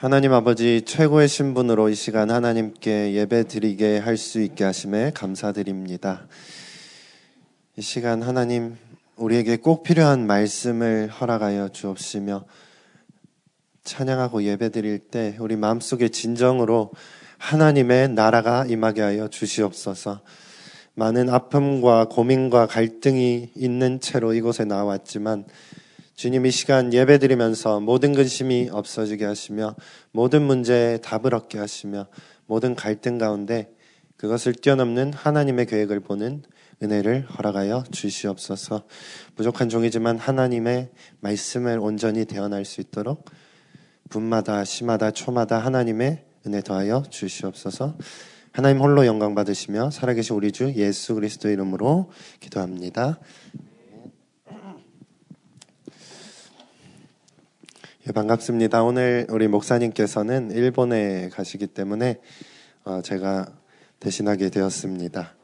하나님 0.00 0.32
아버지 0.32 0.82
최고의 0.82 1.26
신분으로 1.26 1.88
이 1.88 1.96
시간 1.96 2.30
하나님께 2.30 3.14
예배 3.14 3.48
드리게 3.48 3.98
할 3.98 4.16
수 4.16 4.40
있게 4.40 4.62
하심에 4.62 5.10
감사드립니다. 5.12 6.28
이 7.76 7.82
시간 7.82 8.22
하나님 8.22 8.76
우리에게 9.16 9.56
꼭 9.56 9.82
필요한 9.82 10.24
말씀을 10.28 11.08
허락하여 11.08 11.70
주옵시며 11.70 12.44
찬양하고 13.82 14.44
예배 14.44 14.68
드릴 14.68 15.00
때 15.00 15.36
우리 15.40 15.56
마음속에 15.56 16.10
진정으로 16.10 16.92
하나님의 17.38 18.10
나라가 18.10 18.66
임하게 18.66 19.02
하여 19.02 19.26
주시옵소서. 19.26 20.20
많은 20.94 21.28
아픔과 21.28 22.04
고민과 22.04 22.68
갈등이 22.68 23.50
있는 23.56 23.98
채로 23.98 24.32
이곳에 24.32 24.64
나왔지만 24.64 25.44
주님 26.18 26.46
이 26.46 26.50
시간 26.50 26.92
예배 26.92 27.18
드리면서 27.18 27.78
모든 27.78 28.12
근심이 28.12 28.70
없어지게 28.72 29.24
하시며 29.24 29.76
모든 30.10 30.42
문제에 30.42 30.98
답을 30.98 31.32
얻게 31.32 31.58
하시며 31.58 32.08
모든 32.46 32.74
갈등 32.74 33.18
가운데 33.18 33.72
그것을 34.16 34.54
뛰어넘는 34.54 35.12
하나님의 35.12 35.66
계획을 35.66 36.00
보는 36.00 36.42
은혜를 36.82 37.22
허락하여 37.26 37.84
주시옵소서. 37.92 38.82
부족한 39.36 39.68
종이지만 39.68 40.18
하나님의 40.18 40.90
말씀을 41.20 41.78
온전히 41.78 42.24
대언할 42.24 42.64
수 42.64 42.80
있도록 42.80 43.24
분마다 44.08 44.64
시마다 44.64 45.12
초마다 45.12 45.60
하나님의 45.60 46.24
은혜 46.48 46.62
더하여 46.62 47.04
주시옵소서. 47.08 47.96
하나님 48.50 48.80
홀로 48.80 49.06
영광 49.06 49.36
받으시며 49.36 49.92
살아계신 49.92 50.34
우리 50.34 50.50
주 50.50 50.74
예수 50.74 51.14
그리스도 51.14 51.48
이름으로 51.48 52.10
기도합니다. 52.40 53.20
예, 58.08 58.12
반갑습니다. 58.12 58.84
오늘 58.84 59.26
우리 59.28 59.48
목사님께서는 59.48 60.50
일본에 60.52 61.28
가시기 61.28 61.66
때문에 61.66 62.18
어, 62.84 63.02
제가 63.02 63.46
대신하게 64.00 64.48
되었습니다. 64.48 65.34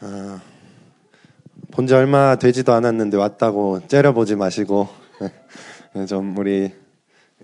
어, 0.00 0.40
본지 1.70 1.94
얼마 1.94 2.34
되지도 2.34 2.72
않았는데 2.72 3.16
왔다고 3.16 3.86
째려보지 3.86 4.34
마시고 4.34 4.88
네, 5.94 6.06
좀 6.06 6.36
우리 6.36 6.72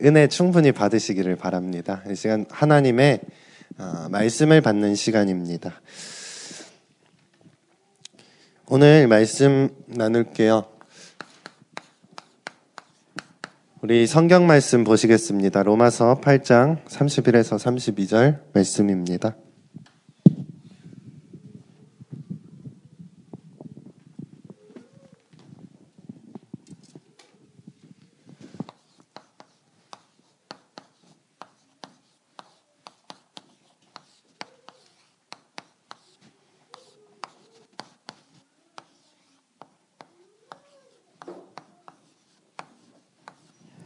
은혜 0.03 0.27
충분히 0.27 0.73
받으시기를 0.73 1.37
바랍니다. 1.37 2.03
이 2.11 2.17
시간 2.17 2.45
하나님의 2.51 3.21
어, 3.79 4.09
말씀을 4.11 4.63
받는 4.63 4.97
시간입니다. 4.97 5.81
오늘 8.67 9.07
말씀 9.07 9.69
나눌게요. 9.87 10.78
우리 13.81 14.09
성경 14.09 14.49
말씀 14.49 14.83
보시겠습니다. 14.83 15.63
로마서 15.63 16.21
8장 16.21 16.85
31에서 16.87 17.59
32절 17.59 18.41
말씀입니다. 18.53 19.37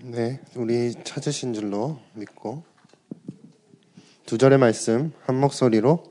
네, 0.05 0.41
우리 0.57 0.93
찾으신 1.23 1.55
줄로 1.55 1.99
믿고 2.15 2.65
두 4.27 4.39
절의 4.39 4.59
말씀 4.59 5.13
한 5.25 5.37
목소리로 5.37 6.03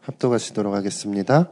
합독하시도록 0.00 0.74
하겠습니다. 0.74 1.48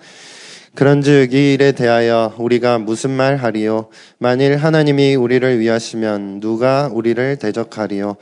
그런즉 0.74 1.32
이 1.32 1.54
일에 1.54 1.70
대하여 1.72 2.34
우리가 2.38 2.78
무슨 2.78 3.10
말 3.10 3.36
하리요? 3.36 3.88
만일 4.18 4.56
하나님이 4.56 5.14
우리를 5.14 5.60
위하시면 5.60 6.40
누가 6.40 6.88
우리를 6.92 7.36
대적하리요? 7.36 8.16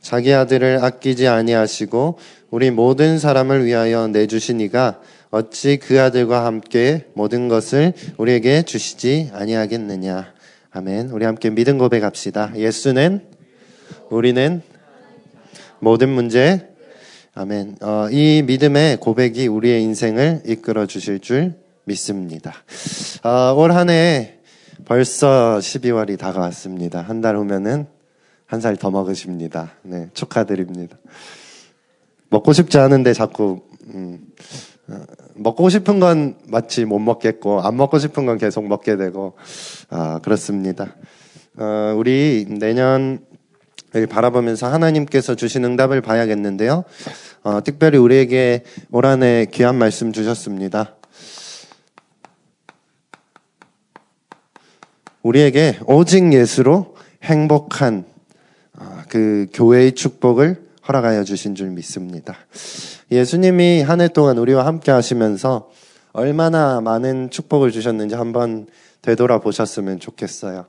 자기 0.00 0.32
아들을 0.32 0.82
아끼지 0.82 1.28
아니하시고 1.28 2.18
우리 2.50 2.70
모든 2.70 3.18
사람을 3.18 3.66
위하여 3.66 4.08
내주시니가 4.08 5.00
어찌 5.30 5.76
그 5.76 6.00
아들과 6.00 6.46
함께 6.46 7.04
모든 7.12 7.48
것을 7.48 7.92
우리에게 8.16 8.62
주시지 8.62 9.30
아니하겠느냐? 9.34 10.32
아멘. 10.70 11.10
우리 11.10 11.26
함께 11.26 11.50
믿음 11.50 11.76
고백합시다. 11.76 12.52
예수는 12.56 13.37
우리는 14.10 14.62
모든 15.80 16.08
문제 16.08 16.68
아멘. 17.34 17.76
어, 17.82 18.08
이 18.10 18.42
믿음의 18.46 18.98
고백이 18.98 19.46
우리의 19.46 19.82
인생을 19.82 20.42
이끌어 20.46 20.86
주실 20.86 21.20
줄 21.20 21.54
믿습니다. 21.84 22.52
어, 23.22 23.54
올 23.54 23.70
한 23.72 23.90
해 23.90 24.38
벌써 24.84 25.58
12월이 25.60 26.18
다가왔습니다. 26.18 27.02
한 27.02 27.20
달 27.20 27.36
후면은 27.36 27.86
한 28.46 28.60
살 28.60 28.76
더 28.76 28.90
먹으십니다. 28.90 29.72
네, 29.82 30.08
축하드립니다. 30.14 30.96
먹고 32.30 32.52
싶지 32.52 32.78
않은데 32.78 33.12
자꾸 33.12 33.60
음, 33.94 34.20
어, 34.88 35.00
먹고 35.34 35.68
싶은 35.68 36.00
건 36.00 36.36
마치 36.48 36.84
못 36.84 36.98
먹겠고 36.98 37.60
안 37.60 37.76
먹고 37.76 37.98
싶은 37.98 38.26
건 38.26 38.38
계속 38.38 38.66
먹게 38.66 38.96
되고 38.96 39.34
아, 39.90 40.18
그렇습니다. 40.22 40.96
어, 41.56 41.94
우리 41.96 42.46
내년을 42.48 43.27
바라보면서 44.08 44.66
하나님께서 44.68 45.34
주신 45.34 45.64
응답을 45.64 46.00
봐야겠는데요. 46.02 46.84
어, 47.42 47.62
특별히 47.62 47.98
우리에게 47.98 48.64
올 48.90 49.06
한해 49.06 49.46
귀한 49.52 49.76
말씀 49.76 50.12
주셨습니다. 50.12 50.94
우리에게 55.22 55.78
오직 55.86 56.32
예수로 56.32 56.96
행복한 57.22 58.04
어, 58.78 59.02
그 59.08 59.46
교회의 59.52 59.92
축복을 59.92 60.68
허락하여 60.86 61.24
주신 61.24 61.54
줄 61.54 61.70
믿습니다. 61.70 62.36
예수님이 63.10 63.82
한 63.82 64.00
해 64.00 64.08
동안 64.08 64.38
우리와 64.38 64.64
함께 64.66 64.90
하시면서 64.90 65.70
얼마나 66.12 66.80
많은 66.80 67.30
축복을 67.30 67.70
주셨는지 67.72 68.14
한번 68.14 68.66
되돌아보셨으면 69.02 70.00
좋겠어요. 70.00 70.66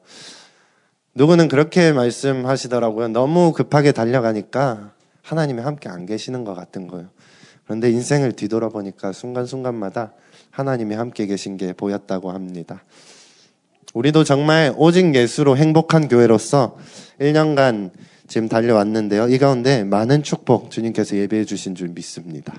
누구는 1.19 1.49
그렇게 1.49 1.91
말씀하시더라고요. 1.91 3.09
너무 3.09 3.51
급하게 3.51 3.91
달려가니까 3.91 4.93
하나님이 5.21 5.61
함께 5.61 5.89
안 5.89 6.05
계시는 6.05 6.45
것 6.45 6.55
같은 6.55 6.87
거예요. 6.87 7.09
그런데 7.65 7.91
인생을 7.91 8.31
뒤돌아보니까 8.31 9.11
순간순간마다 9.11 10.13
하나님이 10.49 10.95
함께 10.95 11.25
계신 11.25 11.57
게 11.57 11.73
보였다고 11.73 12.31
합니다. 12.31 12.85
우리도 13.93 14.23
정말 14.23 14.73
오직 14.77 15.13
예수로 15.13 15.57
행복한 15.57 16.07
교회로서 16.07 16.77
1년간 17.19 17.91
지금 18.29 18.47
달려왔는데요. 18.47 19.27
이 19.27 19.39
가운데 19.39 19.83
많은 19.83 20.23
축복 20.23 20.71
주님께서 20.71 21.17
예배해 21.17 21.43
주신 21.43 21.75
줄 21.75 21.89
믿습니다. 21.89 22.53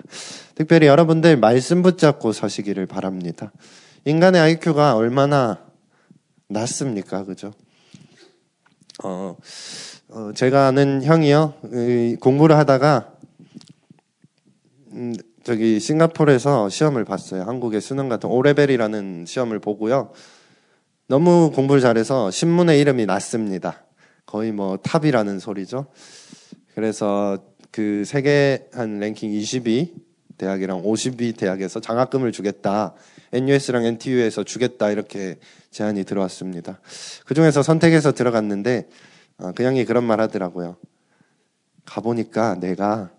특별히 0.54 0.86
여러분들 0.86 1.38
말씀 1.38 1.80
붙잡고 1.80 2.32
서시기를 2.32 2.84
바랍니다. 2.84 3.52
인간의 4.04 4.38
IQ가 4.38 4.96
얼마나 4.96 5.60
낮습니까? 6.48 7.24
그죠? 7.24 7.54
어, 9.02 9.36
어 10.08 10.32
제가 10.34 10.66
아는 10.66 11.02
형이요. 11.02 11.54
공부를 12.20 12.56
하다가, 12.56 13.12
음, 14.92 15.14
저기 15.42 15.80
싱가포르에서 15.80 16.68
시험을 16.68 17.04
봤어요. 17.04 17.42
한국의 17.44 17.80
수능 17.80 18.08
같은 18.08 18.28
O-Level이라는 18.28 19.24
시험을 19.26 19.58
보고요. 19.58 20.12
너무 21.06 21.50
공부를 21.54 21.80
잘해서 21.80 22.30
신문에 22.30 22.78
이름이 22.78 23.06
났습니다. 23.06 23.84
거의 24.26 24.52
뭐 24.52 24.76
top이라는 24.76 25.40
소리죠. 25.40 25.86
그래서 26.74 27.38
그 27.70 28.04
세계 28.04 28.68
한 28.72 29.00
랭킹 29.00 29.30
20위 29.32 29.92
대학이랑 30.38 30.82
50위 30.82 31.36
대학에서 31.36 31.80
장학금을 31.80 32.32
주겠다. 32.32 32.94
NUS랑 33.32 33.84
NTU에서 33.84 34.44
주겠다. 34.44 34.90
이렇게 34.90 35.38
제안이 35.70 36.04
들어왔습니다. 36.04 36.80
그 37.24 37.34
중에서 37.34 37.62
선택해서 37.62 38.12
들어갔는데, 38.12 38.88
어, 39.38 39.52
그 39.54 39.62
형이 39.64 39.84
그런 39.84 40.04
말 40.04 40.20
하더라고요. 40.20 40.76
가보니까 41.84 42.56
내가 42.56 43.10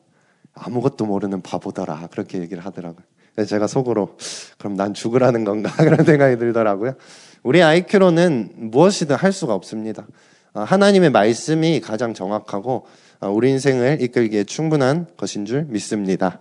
아무것도 0.54 1.06
모르는 1.06 1.42
바보더라. 1.42 2.08
그렇게 2.12 2.40
얘기를 2.40 2.66
하더라고요. 2.66 3.06
제가 3.48 3.68
속으로, 3.68 4.18
그럼 4.58 4.76
난 4.76 4.94
죽으라는 4.94 5.46
건가? 5.46 5.72
그런 5.78 6.04
생각이 6.04 6.38
들더라고요. 6.38 6.96
우리 7.44 7.64
IQ로는 7.64 8.52
무엇이든 8.72 9.16
할 9.16 9.32
수가 9.32 9.54
없습니다. 9.54 10.06
어, 10.54 10.62
하나님의 10.62 11.12
말씀이 11.12 11.80
가장 11.80 12.14
정확하고 12.14 12.86
어, 13.22 13.30
우리 13.30 13.50
인생을 13.52 14.02
이끌기에 14.02 14.44
충분한 14.44 15.08
것인 15.16 15.46
줄 15.46 15.64
믿습니다. 15.64 16.40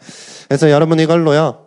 그래서 0.49 0.71
여러분 0.71 0.99
이걸로요. 0.99 1.67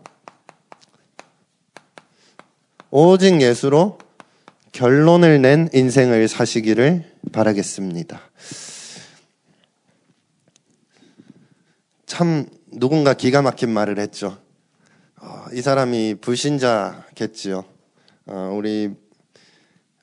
오직 2.91 3.41
예수로 3.41 3.97
결론을 4.73 5.39
낸 5.39 5.69
인생을 5.71 6.27
사시기를 6.27 7.05
바라겠습니다. 7.31 8.19
참 12.07 12.47
누군가 12.71 13.13
기가 13.13 13.43
막힌 13.43 13.69
말을 13.69 13.99
했죠. 13.99 14.39
어, 15.21 15.45
이 15.53 15.61
사람이 15.61 16.15
불신자겠지요. 16.21 17.63
어, 18.25 18.53
우리 18.57 18.95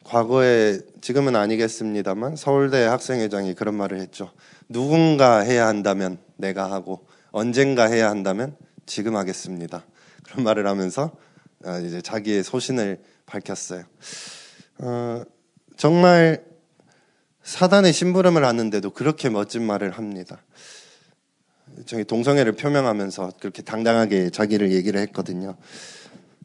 과거에 0.05 0.79
지금은 1.01 1.35
아니겠습니다만 1.35 2.37
서울대 2.37 2.85
학생회장이 2.85 3.55
그런 3.55 3.75
말을 3.75 3.99
했죠. 3.99 4.31
누군가 4.69 5.41
해야 5.41 5.67
한다면 5.67 6.19
내가 6.37 6.71
하고 6.71 7.07
언젠가 7.33 7.87
해야 7.87 8.09
한다면 8.09 8.57
지금 8.87 9.17
하겠습니다. 9.17 9.85
그런 10.23 10.45
말을 10.45 10.69
하면서 10.69 11.11
어, 11.65 11.81
이제 11.81 12.01
자기의 12.01 12.45
소신을 12.45 13.01
밝혔어요. 13.27 13.83
어, 14.83 15.23
정말 15.77 16.43
사단의 17.43 17.93
심부름을 17.93 18.45
하는데도 18.45 18.91
그렇게 18.91 19.29
멋진 19.29 19.63
말을 19.63 19.93
합니다. 19.93 20.43
저기 21.87 22.05
동성애를 22.05 22.53
표명하면서 22.53 23.33
그렇게 23.41 23.63
당당하게 23.63 24.31
자기를 24.31 24.73
얘기를 24.73 25.01
했거든요. 25.01 25.57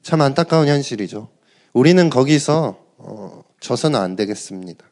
참 0.02 0.22
안타까운 0.22 0.68
현실이죠. 0.68 1.30
우리는 1.74 2.10
거기서 2.10 2.78
어, 2.98 3.44
져서는 3.60 4.00
안 4.00 4.16
되겠습니다. 4.16 4.86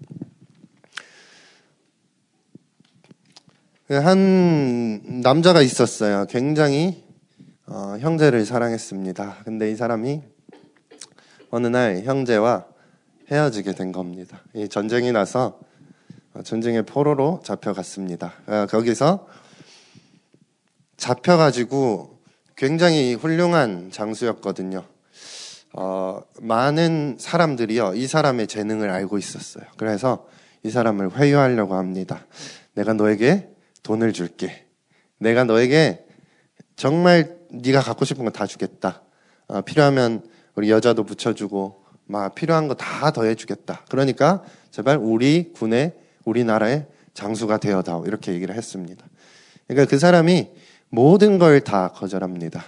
한 3.90 5.22
남자가 5.22 5.62
있었어요. 5.62 6.26
굉장히 6.30 7.04
어, 7.66 7.98
형제를 8.00 8.46
사랑했습니다. 8.46 9.44
근데 9.44 9.70
이 9.70 9.76
사람이 9.76 10.22
어느 11.52 11.68
날 11.68 12.04
형제와 12.04 12.73
헤어지게 13.34 13.74
된 13.74 13.92
겁니다. 13.92 14.42
이 14.54 14.70
전쟁이 14.70 15.12
나서 15.12 15.60
전쟁의 16.44 16.84
포로로 16.84 17.42
잡혀갔습니다. 17.44 18.34
어, 18.46 18.66
거기서 18.70 19.28
잡혀가지고 20.98 22.20
굉장히 22.56 23.16
훌륭한 23.16 23.90
장수였거든요. 23.92 24.86
어, 25.74 26.22
많은 26.42 27.18
사람들이요, 27.20 27.96
이 27.96 28.06
사람의 28.06 28.46
재능을 28.46 28.92
알고 28.92 29.18
있었어요. 29.18 29.66
그래서 29.78 30.28
이 30.62 30.70
사람을 30.70 31.18
회유하려고 31.18 31.74
합니다. 31.74 32.28
내가 32.76 32.94
너에게 32.94 33.50
돈을 33.82 34.14
줄게. 34.14 34.68
내가 35.18 35.44
너에게 35.44 36.06
정말 36.76 37.36
네가 37.50 37.82
갖고 37.82 38.06
싶은 38.06 38.26
거 38.26 38.32
다 38.32 38.46
주겠다. 38.46 39.02
어, 39.48 39.62
필요하면 39.62 40.24
우리 40.54 40.70
여자도 40.70 41.04
붙여주고, 41.04 41.83
막 42.14 42.36
필요한 42.36 42.68
거 42.68 42.76
다 42.76 43.10
더해주겠다. 43.12 43.86
그러니까 43.90 44.44
제발 44.70 44.98
우리 44.98 45.52
군의 45.52 45.94
우리나라의 46.26 46.86
장수가 47.16 47.58
되어다오. 47.58 48.06
이렇게 48.06 48.34
얘기를 48.34 48.56
했습니다. 48.56 49.04
그러니까 49.68 49.90
그 49.90 49.98
사람이 49.98 50.50
모든 50.90 51.40
걸 51.40 51.60
다 51.62 51.88
거절합니다. 51.90 52.64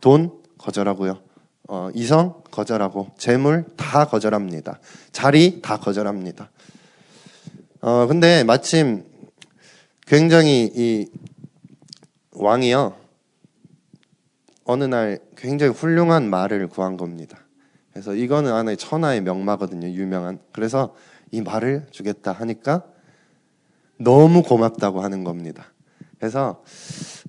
돈 0.00 0.32
거절하고요. 0.56 1.20
어, 1.68 1.90
이성 1.94 2.42
거절하고 2.50 3.10
재물 3.18 3.66
다 3.76 4.06
거절합니다. 4.06 4.80
자리 5.12 5.60
다 5.60 5.76
거절합니다. 5.78 6.50
어, 7.82 8.06
근데 8.06 8.44
마침 8.44 9.04
굉장히 10.06 10.72
이 10.74 11.06
왕이요. 12.32 12.96
어느 14.64 14.84
날 14.84 15.18
굉장히 15.36 15.72
훌륭한 15.72 16.30
말을 16.30 16.68
구한 16.68 16.96
겁니다. 16.96 17.38
그래서 17.98 18.14
이거는 18.14 18.52
하나의 18.52 18.76
천하의 18.76 19.22
명마거든요. 19.22 19.88
유명한. 19.88 20.38
그래서 20.52 20.94
이 21.32 21.40
말을 21.40 21.88
주겠다 21.90 22.30
하니까 22.30 22.84
너무 23.98 24.44
고맙다고 24.44 25.00
하는 25.00 25.24
겁니다. 25.24 25.64
그래서 26.16 26.62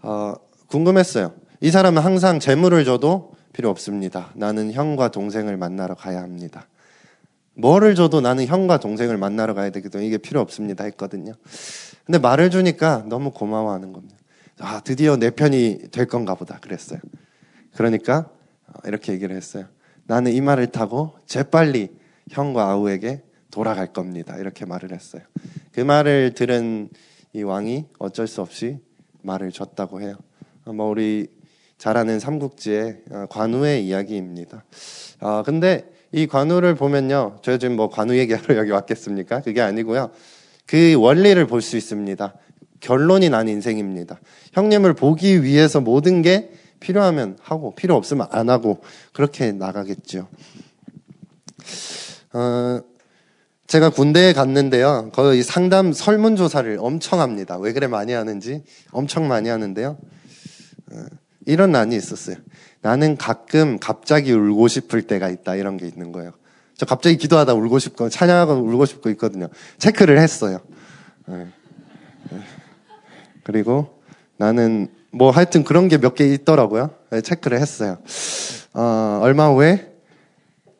어, 0.03 0.35
궁금했어요. 0.67 1.33
이 1.61 1.71
사람은 1.71 2.03
항상 2.03 2.39
재물을 2.39 2.85
줘도 2.85 3.33
필요 3.51 3.71
없습니다. 3.71 4.29
나는 4.35 4.71
형과 4.71 5.09
동생을 5.09 5.57
만나러 5.57 5.95
가야 5.95 6.21
합니다. 6.21 6.67
뭐를 7.55 7.95
줘도 7.95 8.21
나는 8.21 8.45
형과 8.45 8.77
동생을 8.77 9.17
만나러 9.17 9.55
가야 9.55 9.71
되기 9.71 9.89
때문에 9.89 10.05
이게 10.05 10.19
필요 10.19 10.39
없습니다 10.39 10.83
했거든요. 10.83 11.33
근데 12.05 12.19
말을 12.19 12.51
주니까 12.51 13.05
너무 13.07 13.31
고마워하는 13.31 13.91
겁니다. 13.91 14.17
아, 14.59 14.81
드디어 14.81 15.17
내 15.17 15.31
편이 15.31 15.89
될 15.89 16.05
건가 16.05 16.35
보다 16.35 16.59
그랬어요. 16.59 16.99
그러니까 17.73 18.29
이렇게 18.85 19.13
얘기를 19.13 19.35
했어요. 19.35 19.65
나는 20.09 20.33
이 20.33 20.41
말을 20.41 20.67
타고 20.67 21.13
재빨리 21.27 21.89
형과 22.31 22.71
아우에게 22.71 23.21
돌아갈 23.51 23.93
겁니다. 23.93 24.37
이렇게 24.37 24.65
말을 24.65 24.91
했어요. 24.91 25.21
그 25.71 25.81
말을 25.81 26.33
들은 26.33 26.89
이 27.31 27.43
왕이 27.43 27.85
어쩔 27.99 28.25
수 28.25 28.41
없이 28.41 28.79
말을 29.21 29.51
줬다고 29.51 30.01
해요. 30.01 30.15
뭐 30.65 30.87
우리 30.87 31.27
잘 31.77 31.95
아는 31.95 32.19
삼국지의 32.19 33.03
어, 33.11 33.25
관우의 33.29 33.85
이야기입니다. 33.85 34.63
아 35.19 35.43
근데 35.45 35.87
이 36.11 36.25
관우를 36.25 36.73
보면요, 36.73 37.37
저희 37.43 37.59
지금 37.59 37.75
뭐 37.75 37.89
관우 37.91 38.15
얘기하러 38.15 38.57
여기 38.57 38.71
왔겠습니까? 38.71 39.41
그게 39.41 39.61
아니고요. 39.61 40.09
그 40.65 40.95
원리를 40.95 41.45
볼 41.45 41.61
수 41.61 41.77
있습니다. 41.77 42.33
결론이 42.79 43.29
난 43.29 43.47
인생입니다. 43.47 44.19
형님을 44.53 44.95
보기 44.95 45.43
위해서 45.43 45.79
모든 45.81 46.23
게 46.23 46.49
필요하면 46.79 47.37
하고 47.41 47.75
필요 47.75 47.95
없으면 47.95 48.27
안 48.31 48.49
하고 48.49 48.81
그렇게 49.13 49.51
나가겠죠. 49.51 50.27
어, 52.33 52.81
제가 53.67 53.89
군대에 53.89 54.33
갔는데요. 54.33 55.09
거의 55.13 55.43
상담 55.43 55.93
설문 55.93 56.35
조사를 56.35 56.77
엄청 56.79 57.21
합니다. 57.21 57.57
왜 57.57 57.73
그래 57.73 57.87
많이 57.87 58.13
하는지 58.13 58.63
엄청 58.91 59.27
많이 59.27 59.49
하는데요. 59.49 59.97
어, 60.91 61.05
이런 61.45 61.71
난이 61.71 61.95
있었어요. 61.95 62.37
나는 62.81 63.17
가끔 63.17 63.77
갑자기 63.79 64.31
울고 64.31 64.67
싶을 64.67 65.03
때가 65.03 65.29
있다. 65.29 65.55
이런 65.55 65.77
게 65.77 65.87
있는 65.87 66.11
거예요. 66.11 66.31
저 66.75 66.85
갑자기 66.85 67.17
기도하다 67.17 67.53
울고 67.55 67.77
싶고 67.79 68.09
찬양하고 68.09 68.53
울고 68.53 68.85
싶고 68.85 69.09
있거든요. 69.11 69.49
체크를 69.79 70.17
했어요. 70.17 70.59
네. 71.27 71.47
네. 72.31 72.39
그리고 73.43 74.01
나는 74.37 74.87
뭐 75.11 75.31
하여튼 75.31 75.63
그런 75.63 75.87
게 75.87 75.97
몇 75.97 76.15
개 76.15 76.25
있더라고요. 76.33 76.91
네, 77.11 77.21
체크를 77.21 77.59
했어요. 77.59 77.97
어, 78.73 79.19
얼마 79.23 79.47
후에 79.49 79.87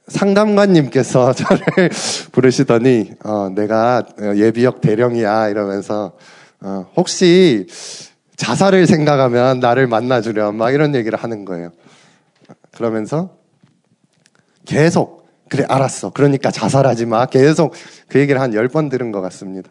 상담관님께서 0.08 1.34
저를 1.36 1.90
부르시더니 2.31 3.12
어, 3.24 3.50
내가 3.50 4.04
예비역 4.36 4.81
대령이야 4.81 5.50
이러면서 5.50 6.14
어, 6.62 6.86
혹시 6.96 7.68
자살을 8.36 8.88
생각하면 8.88 9.60
나를 9.60 9.88
만나주렴 9.88 10.56
막 10.56 10.71
이런 10.74 10.95
얘기를 10.95 11.18
하는 11.18 11.45
거예요. 11.45 11.71
그러면서 12.71 13.36
계속 14.66 15.28
그래 15.50 15.66
알았어. 15.68 16.12
그러니까 16.12 16.52
자살하지 16.52 17.06
마. 17.07 17.26
계속 17.26 17.74
그 18.07 18.19
얘기를 18.19 18.40
한 18.40 18.54
열 18.54 18.68
번 18.69 18.90
들은 18.90 19.12
것 19.12 19.21
같습니다. 19.21 19.69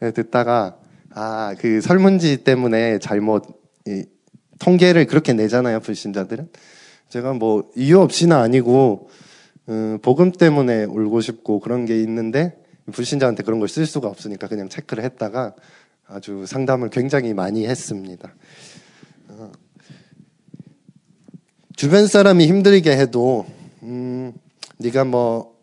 네, 0.00 0.12
듣다가 0.12 0.76
아 1.14 1.54
그 1.58 1.80
설문지 1.80 2.38
때문에 2.44 2.98
잘못 2.98 3.44
이, 3.48 3.52
통계를 4.58 5.06
그렇게 5.06 5.32
내잖아요 5.32 5.80
불신자들은. 5.80 6.48
제가 7.08 7.34
뭐 7.34 7.70
이유 7.76 8.00
없이는 8.00 8.36
아니고 8.36 9.08
음, 9.68 9.98
복음 10.02 10.32
때문에 10.32 10.84
울고 10.84 11.20
싶고 11.20 11.60
그런 11.60 11.86
게 11.86 12.00
있는데 12.02 12.56
불신자한테 12.92 13.42
그런 13.42 13.58
걸 13.58 13.68
쓸 13.68 13.86
수가 13.86 14.08
없으니까 14.08 14.48
그냥 14.48 14.68
체크를 14.68 15.04
했다가 15.04 15.54
아주 16.06 16.46
상담을 16.46 16.90
굉장히 16.90 17.34
많이 17.34 17.66
했습니다. 17.66 18.34
어, 19.28 19.52
주변 21.74 22.06
사람이 22.06 22.46
힘들게 22.46 22.96
해도 22.96 23.46
음, 23.82 24.32
네가 24.78 25.04
뭐 25.04 25.56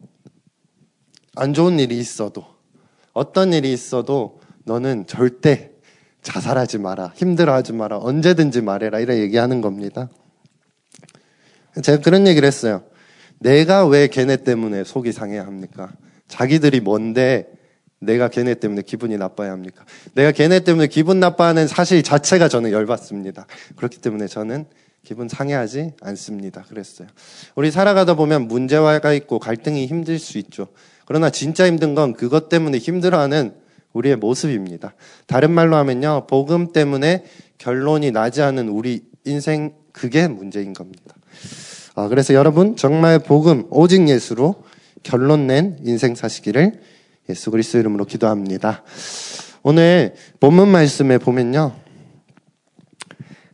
안 1.35 1.53
좋은 1.53 1.79
일이 1.79 1.97
있어도 1.97 2.45
어떤 3.11 3.53
일이 3.53 3.73
있어도 3.73 4.39
너는 4.65 5.07
절대 5.07 5.71
자살하지 6.23 6.79
마라 6.79 7.11
힘들어하지 7.15 7.73
마라 7.73 7.99
언제든지 7.99 8.61
말해라 8.61 8.99
이래 8.99 9.19
얘기하는 9.19 9.61
겁니다. 9.61 10.09
제가 11.81 12.01
그런 12.01 12.27
얘기를 12.27 12.47
했어요. 12.47 12.83
내가 13.39 13.85
왜 13.85 14.07
걔네 14.07 14.37
때문에 14.37 14.83
속이 14.83 15.11
상해야 15.11 15.45
합니까? 15.45 15.91
자기들이 16.27 16.79
뭔데 16.79 17.47
내가 17.99 18.29
걔네 18.29 18.55
때문에 18.55 18.81
기분이 18.81 19.17
나빠야 19.17 19.51
합니까? 19.51 19.85
내가 20.13 20.31
걔네 20.31 20.61
때문에 20.61 20.87
기분 20.87 21.19
나빠하는 21.19 21.67
사실 21.67 22.03
자체가 22.03 22.47
저는 22.47 22.71
열받습니다. 22.71 23.45
그렇기 23.75 23.99
때문에 23.99 24.27
저는 24.27 24.65
기분 25.03 25.27
상해하지 25.27 25.93
않습니다. 26.01 26.63
그랬어요. 26.63 27.07
우리 27.55 27.71
살아가다 27.71 28.13
보면 28.13 28.47
문제가 28.47 29.13
있고 29.13 29.39
갈등이 29.39 29.85
힘들 29.87 30.19
수 30.19 30.37
있죠. 30.37 30.67
그러나 31.05 31.29
진짜 31.29 31.67
힘든 31.67 31.95
건 31.95 32.13
그것 32.13 32.47
때문에 32.47 32.77
힘들어하는 32.77 33.53
우리의 33.93 34.17
모습입니다. 34.17 34.95
다른 35.27 35.51
말로 35.51 35.75
하면요. 35.77 36.27
복음 36.27 36.71
때문에 36.73 37.23
결론이 37.57 38.11
나지 38.11 38.41
않은 38.41 38.69
우리 38.69 39.03
인생 39.25 39.73
그게 39.91 40.27
문제인 40.27 40.73
겁니다. 40.73 41.15
아, 41.95 42.07
그래서 42.07 42.33
여러분 42.33 42.75
정말 42.75 43.19
복음 43.19 43.67
오직 43.69 44.07
예수로 44.07 44.63
결론 45.03 45.47
낸 45.47 45.77
인생 45.83 46.15
사시기를 46.15 46.81
예수 47.29 47.51
그리스도 47.51 47.77
이름으로 47.79 48.05
기도합니다. 48.05 48.83
오늘 49.61 50.15
본문 50.39 50.67
말씀에 50.67 51.19
보면요. 51.19 51.73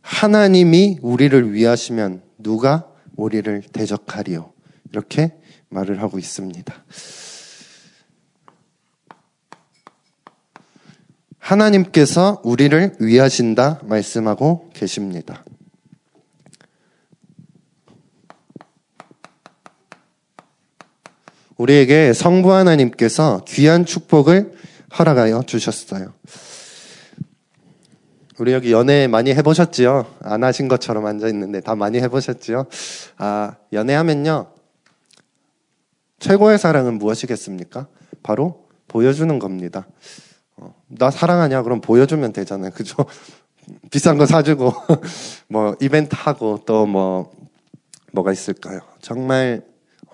하나님이 0.00 0.98
우리를 1.02 1.52
위하시면 1.52 2.22
누가 2.38 2.88
우리를 3.16 3.62
대적하리요. 3.72 4.52
이렇게 4.90 5.34
말을 5.68 6.02
하고 6.02 6.18
있습니다. 6.18 6.74
하나님께서 11.50 12.40
우리를 12.44 12.98
위하신다 13.00 13.80
말씀하고 13.82 14.70
계십니다. 14.72 15.42
우리에게 21.56 22.12
성부 22.12 22.52
하나님께서 22.52 23.44
귀한 23.48 23.84
축복을 23.84 24.54
허락하여 24.96 25.42
주셨어요. 25.42 26.12
우리 28.38 28.52
여기 28.52 28.70
연애 28.70 29.08
많이 29.08 29.34
해보셨지요? 29.34 30.06
안 30.22 30.44
하신 30.44 30.68
것처럼 30.68 31.04
앉아 31.04 31.26
있는데 31.28 31.60
다 31.60 31.74
많이 31.74 31.98
해보셨지요? 31.98 32.66
아, 33.18 33.56
연애하면요. 33.72 34.52
최고의 36.20 36.58
사랑은 36.58 36.98
무엇이겠습니까? 36.98 37.88
바로 38.22 38.68
보여주는 38.86 39.36
겁니다. 39.40 39.86
어, 40.90 40.94
나 40.98 41.10
사랑하냐? 41.10 41.62
그럼 41.62 41.80
보여주면 41.80 42.32
되잖아요. 42.32 42.70
그죠? 42.72 42.96
비싼 43.90 44.18
거 44.18 44.26
사주고, 44.26 44.72
뭐, 45.48 45.76
이벤트 45.80 46.14
하고, 46.16 46.60
또 46.66 46.86
뭐, 46.86 47.32
뭐가 48.12 48.32
있을까요? 48.32 48.80
정말 49.00 49.62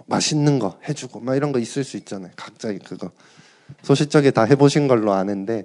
맛있는 0.07 0.59
거 0.59 0.79
해주고, 0.89 1.21
막 1.21 1.37
이런 1.37 1.53
거 1.53 1.59
있을 1.59 1.85
수 1.85 1.97
있잖아요. 1.97 2.33
각자의 2.37 2.81
그거. 2.81 3.11
소시적에 3.83 4.31
다 4.31 4.45
해보신 4.45 4.87
걸로 4.87 5.13
아는데, 5.13 5.65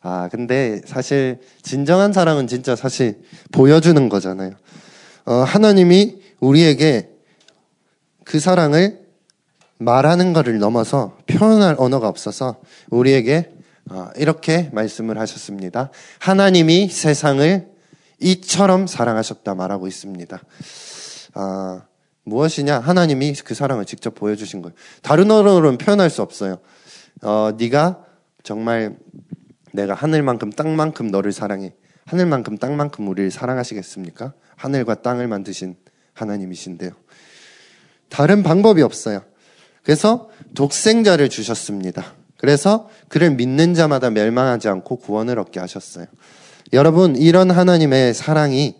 아, 0.00 0.28
근데 0.30 0.80
사실 0.86 1.40
진정한 1.62 2.12
사랑은 2.12 2.46
진짜 2.46 2.76
사실 2.76 3.22
보여주는 3.50 4.08
거잖아요. 4.08 4.52
어, 5.26 5.34
하나님이 5.34 6.20
우리에게 6.40 7.10
그 8.24 8.40
사랑을 8.40 9.02
말하는 9.78 10.32
것을 10.32 10.58
넘어서 10.58 11.18
표현할 11.26 11.76
언어가 11.78 12.08
없어서 12.08 12.56
우리에게 12.90 13.51
어, 13.51 13.51
이렇게 14.16 14.70
말씀을 14.72 15.18
하셨습니다. 15.18 15.90
하나님이 16.18 16.88
세상을 16.88 17.68
이처럼 18.20 18.86
사랑하셨다 18.86 19.54
말하고 19.54 19.86
있습니다. 19.86 20.40
아, 21.34 21.82
무엇이냐? 22.24 22.78
하나님이 22.78 23.34
그 23.44 23.54
사랑을 23.54 23.84
직접 23.84 24.14
보여주신 24.14 24.62
거예요. 24.62 24.74
다른 25.02 25.30
언어로는 25.30 25.78
표현할 25.78 26.08
수 26.08 26.22
없어요. 26.22 26.58
어, 27.22 27.52
네가 27.58 28.04
정말 28.42 28.96
내가 29.72 29.94
하늘만큼 29.94 30.50
땅만큼 30.50 31.10
너를 31.10 31.32
사랑해. 31.32 31.74
하늘만큼 32.06 32.58
땅만큼 32.58 33.08
우리를 33.08 33.30
사랑하시겠습니까? 33.30 34.34
하늘과 34.56 35.02
땅을 35.02 35.28
만드신 35.28 35.76
하나님이신데요. 36.14 36.90
다른 38.08 38.42
방법이 38.42 38.82
없어요. 38.82 39.22
그래서 39.82 40.28
독생자를 40.54 41.28
주셨습니다. 41.28 42.14
그래서 42.42 42.88
그를 43.06 43.30
믿는 43.30 43.72
자마다 43.72 44.10
멸망하지 44.10 44.66
않고 44.66 44.96
구원을 44.96 45.38
얻게 45.38 45.60
하셨어요. 45.60 46.06
여러분, 46.72 47.14
이런 47.14 47.52
하나님의 47.52 48.14
사랑이 48.14 48.74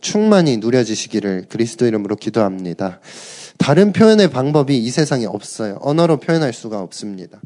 충만히 0.00 0.58
누려지시기를 0.58 1.46
그리스도 1.48 1.86
이름으로 1.86 2.14
기도합니다. 2.14 3.00
다른 3.58 3.92
표현의 3.92 4.30
방법이 4.30 4.78
이 4.78 4.90
세상에 4.92 5.26
없어요. 5.26 5.78
언어로 5.80 6.20
표현할 6.20 6.52
수가 6.52 6.80
없습니다. 6.82 7.40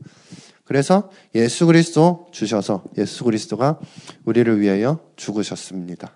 그래서 0.67 1.11
예수 1.35 1.65
그리스도 1.65 2.27
주셔서 2.31 2.85
예수 2.99 3.25
그리스도가 3.25 3.79
우리를 4.27 4.61
위하여 4.61 5.01
죽으셨습니다. 5.17 6.15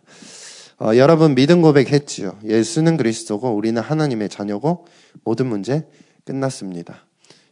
어, 0.79 0.95
여러분 0.97 1.35
믿음 1.35 1.63
고백했지요. 1.63 2.39
예수는 2.45 2.99
그리스도고 2.99 3.55
우리는 3.55 3.81
하나님의 3.81 4.29
자녀고 4.29 4.85
모든 5.25 5.47
문제 5.47 5.87
끝났습니다. 6.27 7.07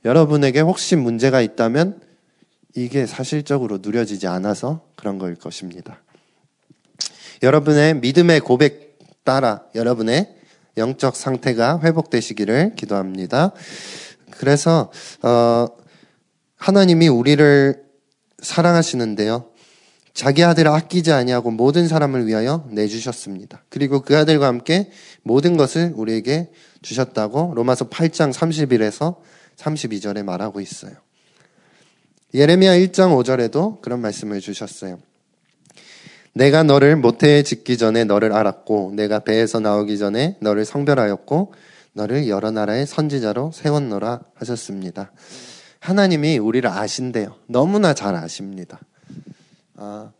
여러분에게 0.04 0.60
혹시 0.60 0.96
문제가 0.96 1.40
있다면 1.40 2.00
이게 2.74 3.06
사실적으로 3.06 3.78
누려지지 3.82 4.26
않아서 4.26 4.86
그런 4.96 5.18
거일 5.18 5.34
것입니다. 5.34 6.00
여러분의 7.42 7.96
믿음의 7.96 8.40
고백 8.40 8.98
따라 9.24 9.62
여러분의 9.74 10.34
영적 10.76 11.16
상태가 11.16 11.80
회복되시기를 11.82 12.74
기도합니다. 12.76 13.52
그래서 14.30 14.90
어, 15.22 15.66
하나님이 16.56 17.08
우리를 17.08 17.82
사랑하시는데요. 18.40 19.50
자기 20.12 20.44
아들을 20.44 20.70
아끼지 20.70 21.12
아니하고 21.12 21.50
모든 21.50 21.88
사람을 21.88 22.26
위하여 22.26 22.66
내주셨습니다. 22.70 23.64
그리고 23.68 24.00
그 24.02 24.16
아들과 24.16 24.46
함께 24.46 24.90
모든 25.22 25.56
것을 25.56 25.92
우리에게 25.94 26.50
주셨다고 26.82 27.52
로마서 27.54 27.88
8장 27.88 28.32
31에서 28.32 29.16
32절에 29.60 30.22
말하고 30.22 30.60
있어요. 30.60 30.92
예레미야 32.32 32.76
1장 32.78 33.16
5절에도 33.16 33.80
그런 33.80 34.00
말씀을 34.00 34.40
주셨어요. 34.40 34.98
내가 36.32 36.62
너를 36.62 36.96
모태에 36.96 37.42
짓기 37.42 37.76
전에 37.76 38.04
너를 38.04 38.32
알았고 38.32 38.92
내가 38.94 39.18
배에서 39.18 39.58
나오기 39.58 39.98
전에 39.98 40.36
너를 40.40 40.64
성별하였고 40.64 41.52
너를 41.92 42.28
여러 42.28 42.50
나라의 42.50 42.86
선지자로 42.86 43.50
세웠노라 43.52 44.20
하셨습니다. 44.34 45.10
하나님이 45.80 46.38
우리를 46.38 46.68
아신대요. 46.70 47.34
너무나 47.46 47.94
잘 47.94 48.14
아십니다. 48.14 48.78
아, 49.76 50.12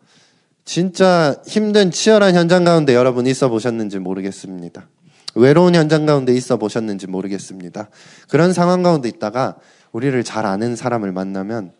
진짜 0.65 1.37
힘든 1.47 1.91
치열한 1.91 2.35
현장 2.35 2.65
가운데 2.65 2.95
여러분 2.95 3.27
있어 3.27 3.49
보셨는지 3.49 3.99
모르겠습니다. 3.99 4.89
외로운 5.35 5.75
현장 5.75 6.07
가운데 6.07 6.35
있어 6.35 6.57
보셨는지 6.57 7.07
모르겠습니다. 7.07 7.89
그런 8.29 8.53
상황 8.53 8.83
가운데 8.83 9.09
있다가 9.09 9.57
우리를 9.93 10.23
잘 10.25 10.47
아는 10.47 10.77
사람을 10.77 11.13
만나면 11.13 11.73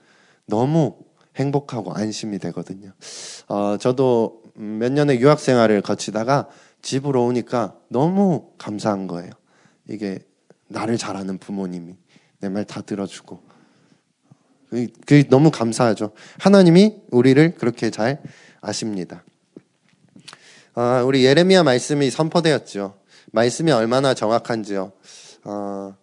너무 0.47 0.97
행복하고 1.37 1.93
안심이 1.93 2.39
되거든요. 2.39 2.93
어, 3.49 3.77
저도 3.79 4.43
몇 4.55 4.93
년의 4.93 5.21
유학 5.21 5.41
생활을 5.41 5.81
거치다가 5.81 6.49
집으로 6.83 7.25
오니까 7.25 7.77
너무 7.89 8.51
감사한 8.59 9.07
거예요. 9.07 9.31
이게 9.89 10.19
나를 10.69 10.99
잘 10.99 11.17
아는 11.17 11.39
부모님이 11.39 11.95
내 12.41 12.49
말 12.49 12.65
다 12.65 12.81
들어주고 12.81 13.41
그게 14.71 15.25
너무 15.29 15.51
감사하죠. 15.51 16.13
하나님이 16.39 17.03
우리를 17.11 17.55
그렇게 17.57 17.91
잘 17.91 18.23
아십니다. 18.61 19.25
아, 20.75 21.03
우리 21.05 21.25
예레미야 21.25 21.65
말씀이 21.65 22.11
선포되었죠. 22.11 23.00
말씀이 23.33 23.71
얼마나 23.71 24.15
정확한지요. 24.15 24.93
어, 25.45 25.97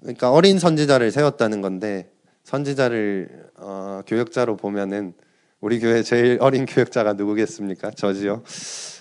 그러니까 0.00 0.30
어린 0.30 0.58
선지자를 0.58 1.10
세웠다는 1.10 1.60
건데 1.60 2.10
선지자를 2.44 3.50
어, 3.56 4.02
교역자로 4.06 4.56
보면은 4.56 5.14
우리 5.60 5.80
교회 5.80 6.02
제일 6.02 6.38
어린 6.40 6.66
교역자가 6.66 7.14
누구겠습니까? 7.14 7.92
저지요. 7.92 8.42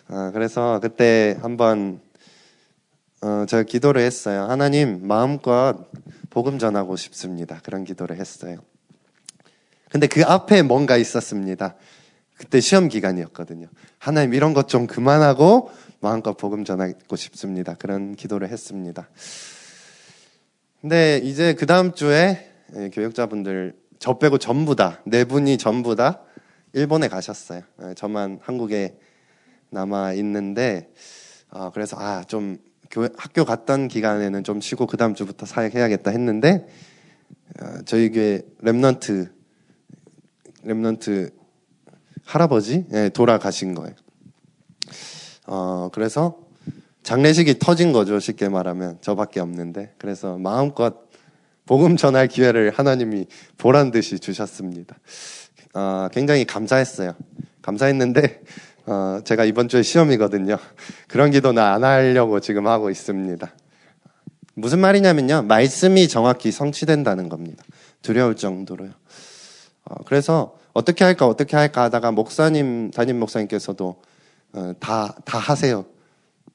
어, 0.09 0.31
그래서 0.33 0.79
그때 0.81 1.37
한번 1.41 1.99
어, 3.21 3.45
제가 3.47 3.63
기도를 3.63 4.01
했어요. 4.01 4.43
하나님 4.43 5.07
마음껏 5.07 5.89
복음 6.29 6.59
전하고 6.59 6.95
싶습니다. 6.95 7.59
그런 7.63 7.83
기도를 7.83 8.17
했어요. 8.17 8.59
근데 9.89 10.07
그 10.07 10.23
앞에 10.23 10.61
뭔가 10.61 10.97
있었습니다. 10.97 11.75
그때 12.37 12.59
시험 12.59 12.87
기간이었거든요. 12.89 13.67
하나님 13.99 14.33
이런 14.33 14.53
것 14.53 14.67
좀 14.67 14.87
그만하고 14.87 15.71
마음껏 15.99 16.35
복음 16.35 16.65
전하고 16.65 17.15
싶습니다. 17.15 17.75
그런 17.75 18.15
기도를 18.15 18.49
했습니다. 18.49 19.07
근데 20.81 21.19
이제 21.23 21.53
그 21.53 21.65
다음 21.65 21.93
주에 21.93 22.49
예, 22.75 22.89
교육자분들 22.89 23.75
저 23.99 24.17
빼고 24.17 24.37
전부 24.37 24.75
다 24.75 24.99
네 25.05 25.23
분이 25.23 25.57
전부 25.57 25.95
다 25.95 26.21
일본에 26.73 27.07
가셨어요. 27.07 27.61
예, 27.83 27.93
저만 27.93 28.39
한국에 28.41 28.97
남아 29.69 30.13
있는데 30.13 30.91
어, 31.51 31.71
그래서 31.73 31.97
아좀 31.99 32.57
학교 33.17 33.45
갔던 33.45 33.87
기간에는 33.87 34.43
좀 34.43 34.59
쉬고 34.59 34.85
그 34.87 34.97
다음 34.97 35.15
주부터 35.15 35.45
사역해야겠다 35.45 36.11
했는데 36.11 36.67
어, 37.61 37.65
저희 37.85 38.09
교회 38.11 38.41
remnant 38.61 39.31
remnant 40.65 41.31
할아버지 42.25 42.85
예, 42.93 43.09
돌아가신 43.09 43.75
거예요. 43.75 43.95
어, 45.47 45.89
그래서 45.93 46.37
장례식이 47.03 47.59
터진 47.59 47.91
거죠. 47.91 48.19
쉽게 48.19 48.49
말하면 48.49 48.97
저밖에 49.01 49.39
없는데 49.39 49.93
그래서 49.97 50.37
마음껏 50.37 51.03
복음 51.65 51.97
전할 51.97 52.27
기회를 52.27 52.71
하나님이 52.71 53.27
보란 53.57 53.91
듯이 53.91 54.19
주셨습니다. 54.19 54.97
어, 55.73 56.07
굉장히 56.11 56.45
감사했어요. 56.45 57.13
감사했는데 57.61 58.41
어, 58.85 59.19
제가 59.23 59.45
이번 59.45 59.69
주에 59.69 59.81
시험이거든요. 59.81 60.57
그런 61.07 61.31
기도는 61.31 61.61
안 61.61 61.83
하려고 61.83 62.39
지금 62.39 62.67
하고 62.67 62.89
있습니다. 62.89 63.53
무슨 64.55 64.79
말이냐면요. 64.79 65.43
말씀이 65.43 66.07
정확히 66.07 66.51
성취된다는 66.51 67.27
겁니다. 67.29 67.63
두려울 68.01 68.35
정도로요. 68.35 68.91
어, 69.85 69.95
그래서 70.05 70.57
어떻게 70.73 71.03
할까 71.03 71.27
어떻게 71.27 71.55
할까 71.55 71.83
하다가 71.83 72.11
목사님 72.11 72.91
담임 72.91 73.19
목사님께서도 73.19 74.01
어, 74.53 74.73
다, 74.79 75.15
다 75.25 75.37
하세요. 75.37 75.85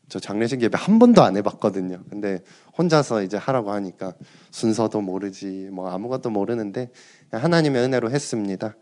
저 0.09 0.19
장례식 0.19 0.63
예배 0.63 0.79
한 0.81 0.99
번도 0.99 1.23
안 1.23 1.37
해봤거든요. 1.37 2.01
근데 2.09 2.41
혼자서 2.79 3.23
이제 3.23 3.37
하라고 3.37 3.73
하니까 3.73 4.15
순서도 4.51 5.01
모르지, 5.03 5.69
뭐 5.71 5.91
아무것도 5.91 6.31
모르는데 6.31 6.89
하나님의 7.31 7.83
은혜로 7.83 8.11
했습니다. 8.11 8.75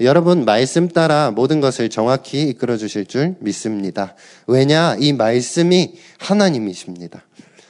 여러분, 0.00 0.44
말씀 0.44 0.88
따라 0.88 1.30
모든 1.30 1.60
것을 1.60 1.88
정확히 1.88 2.48
이끌어 2.48 2.76
주실 2.76 3.06
줄 3.06 3.36
믿습니다. 3.40 4.16
왜냐? 4.48 4.96
이 4.98 5.12
말씀이 5.12 5.94
하나님이십니다. 6.18 7.22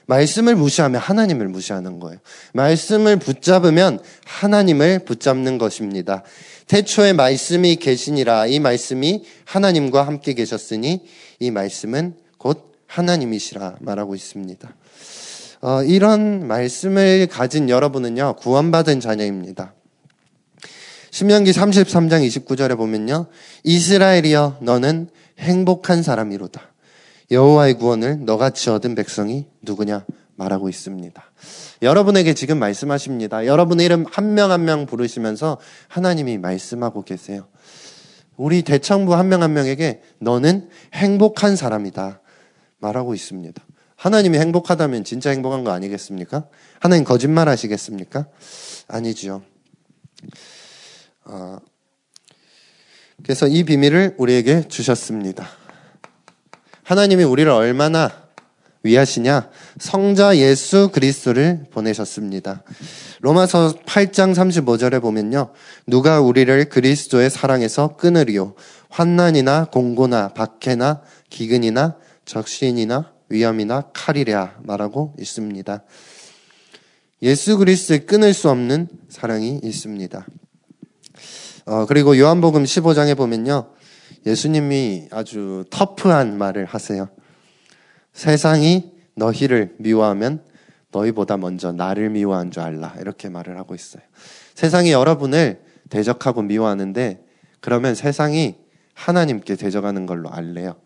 말씀을 0.06 0.54
무시하면 0.54 1.00
하나님을 1.00 1.48
무시하는 1.48 1.98
거예요. 1.98 2.18
말씀을 2.54 3.18
붙잡으면 3.18 3.98
하나님을 4.25 5.00
붙잡는 5.00 5.58
것입니다. 5.58 6.22
태초에 6.66 7.12
말씀이 7.12 7.76
계시니라 7.76 8.46
이 8.46 8.58
말씀이 8.58 9.23
하나님과 9.44 10.06
함께 10.06 10.35
계셨으니 10.35 11.06
이 11.38 11.50
말씀은 11.50 12.16
곧 12.38 12.73
하나님이시라 12.87 13.76
말하고 13.80 14.14
있습니다. 14.14 14.75
어, 15.62 15.82
이런 15.82 16.46
말씀을 16.46 17.28
가진 17.28 17.68
여러분은요, 17.68 18.37
구원받은 18.37 19.00
자녀입니다. 19.00 19.75
신명기 21.11 21.50
33장 21.52 22.26
29절에 22.26 22.76
보면요. 22.76 23.26
이스라엘이여 23.64 24.58
너는 24.61 25.08
행복한 25.38 26.02
사람이로다. 26.02 26.61
여호와의 27.30 27.75
구원을 27.75 28.25
너같이 28.25 28.70
얻은 28.70 28.94
백성이 28.94 29.46
누구냐 29.62 30.04
말하고 30.37 30.69
있습니다. 30.69 31.23
여러분에게 31.83 32.35
지금 32.35 32.59
말씀하십니다. 32.59 33.47
여러분의 33.47 33.87
이름 33.87 34.05
한명 34.11 34.50
한 34.50 34.64
명 34.64 34.87
부르시면서 34.87 35.59
하나님이 35.88 36.38
말씀하고 36.38 37.02
계세요. 37.02 37.49
우리 38.37 38.62
대청부 38.62 39.14
한 39.14 39.28
명 39.28 39.43
한 39.43 39.52
명에게 39.55 40.02
너는 40.19 40.69
행복한 40.95 41.57
사람이다 41.57 42.21
말하고 42.78 43.14
있습니다. 43.14 43.62
하나님이 43.97 44.38
행복하다면 44.38 45.05
진짜 45.05 45.31
행복한 45.31 45.64
거 45.64 45.71
아니겠습니까? 45.73 46.47
하나님 46.81 47.05
거짓말 47.05 47.49
하시겠습니까? 47.49 48.26
아니지요. 48.88 49.43
어, 51.25 51.59
그래서 53.23 53.49
이 53.49 53.64
비밀을 53.64 54.16
우리에게 54.19 54.69
주셨습니다. 54.69 55.49
하나님이 56.83 57.25
우리를 57.25 57.50
얼마나 57.50 58.25
위하시냐? 58.87 59.50
성자 59.78 60.38
예수 60.38 60.90
그리스도를 60.93 61.64
보내셨습니다. 61.71 62.62
로마서 63.21 63.75
8장 63.85 64.35
35절에 64.35 65.02
보면요. 65.02 65.52
누가 65.87 66.21
우리를 66.21 66.69
그리스도의 66.69 67.28
사랑에서 67.28 67.97
끊으리요. 67.97 68.55
환난이나 68.88 69.66
공고나 69.66 70.28
박해나 70.28 71.02
기근이나 71.28 71.97
적신이나 72.25 73.12
위험이나 73.28 73.90
칼이랴 73.93 74.57
말하고 74.62 75.14
있습니다. 75.19 75.83
예수 77.23 77.59
그리스도의 77.59 78.07
끊을 78.07 78.33
수 78.33 78.49
없는 78.50 78.88
사랑이 79.09 79.61
있습니다. 79.62 80.26
어, 81.66 81.87
그리고 81.87 82.16
요한복음 82.16 82.64
15장에 82.64 83.16
보면요. 83.16 83.73
예수님이 84.26 85.09
아주 85.11 85.64
터프한 85.71 86.37
말을 86.37 86.64
하세요. 86.64 87.09
세상이 88.16 88.92
너희를 89.14 89.75
미워하면 89.76 90.42
너희보다 90.90 91.37
먼저 91.37 91.70
나를 91.70 92.08
미워한 92.08 92.50
줄 92.50 92.62
알라. 92.62 92.94
이렇게 92.99 93.28
말을 93.28 93.58
하고 93.58 93.75
있어요. 93.75 94.02
세상이 94.54 94.90
여러분을 94.90 95.61
대적하고 95.90 96.40
미워하는데 96.40 97.23
그러면 97.61 97.94
세상이 97.94 98.56
하나님께 98.94 99.56
대적하는 99.56 100.06
걸로 100.06 100.30
알래요. 100.30 100.76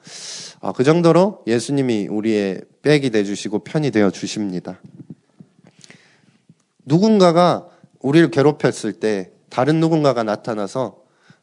어, 0.58 0.72
그 0.72 0.82
정도로 0.82 1.44
예수님이 1.46 2.08
우리의 2.08 2.62
백이 2.82 3.11
되주시고 3.11 3.61
편이 3.61 3.92
되어 3.92 4.11
주십니다. 4.11 4.81
누군가가 6.85 7.68
우리를 8.00 8.33
괴롭혔을 8.33 8.94
때 8.94 9.31
다른 9.50 9.78
누군가가 9.78 10.24
나타나서 10.24 10.96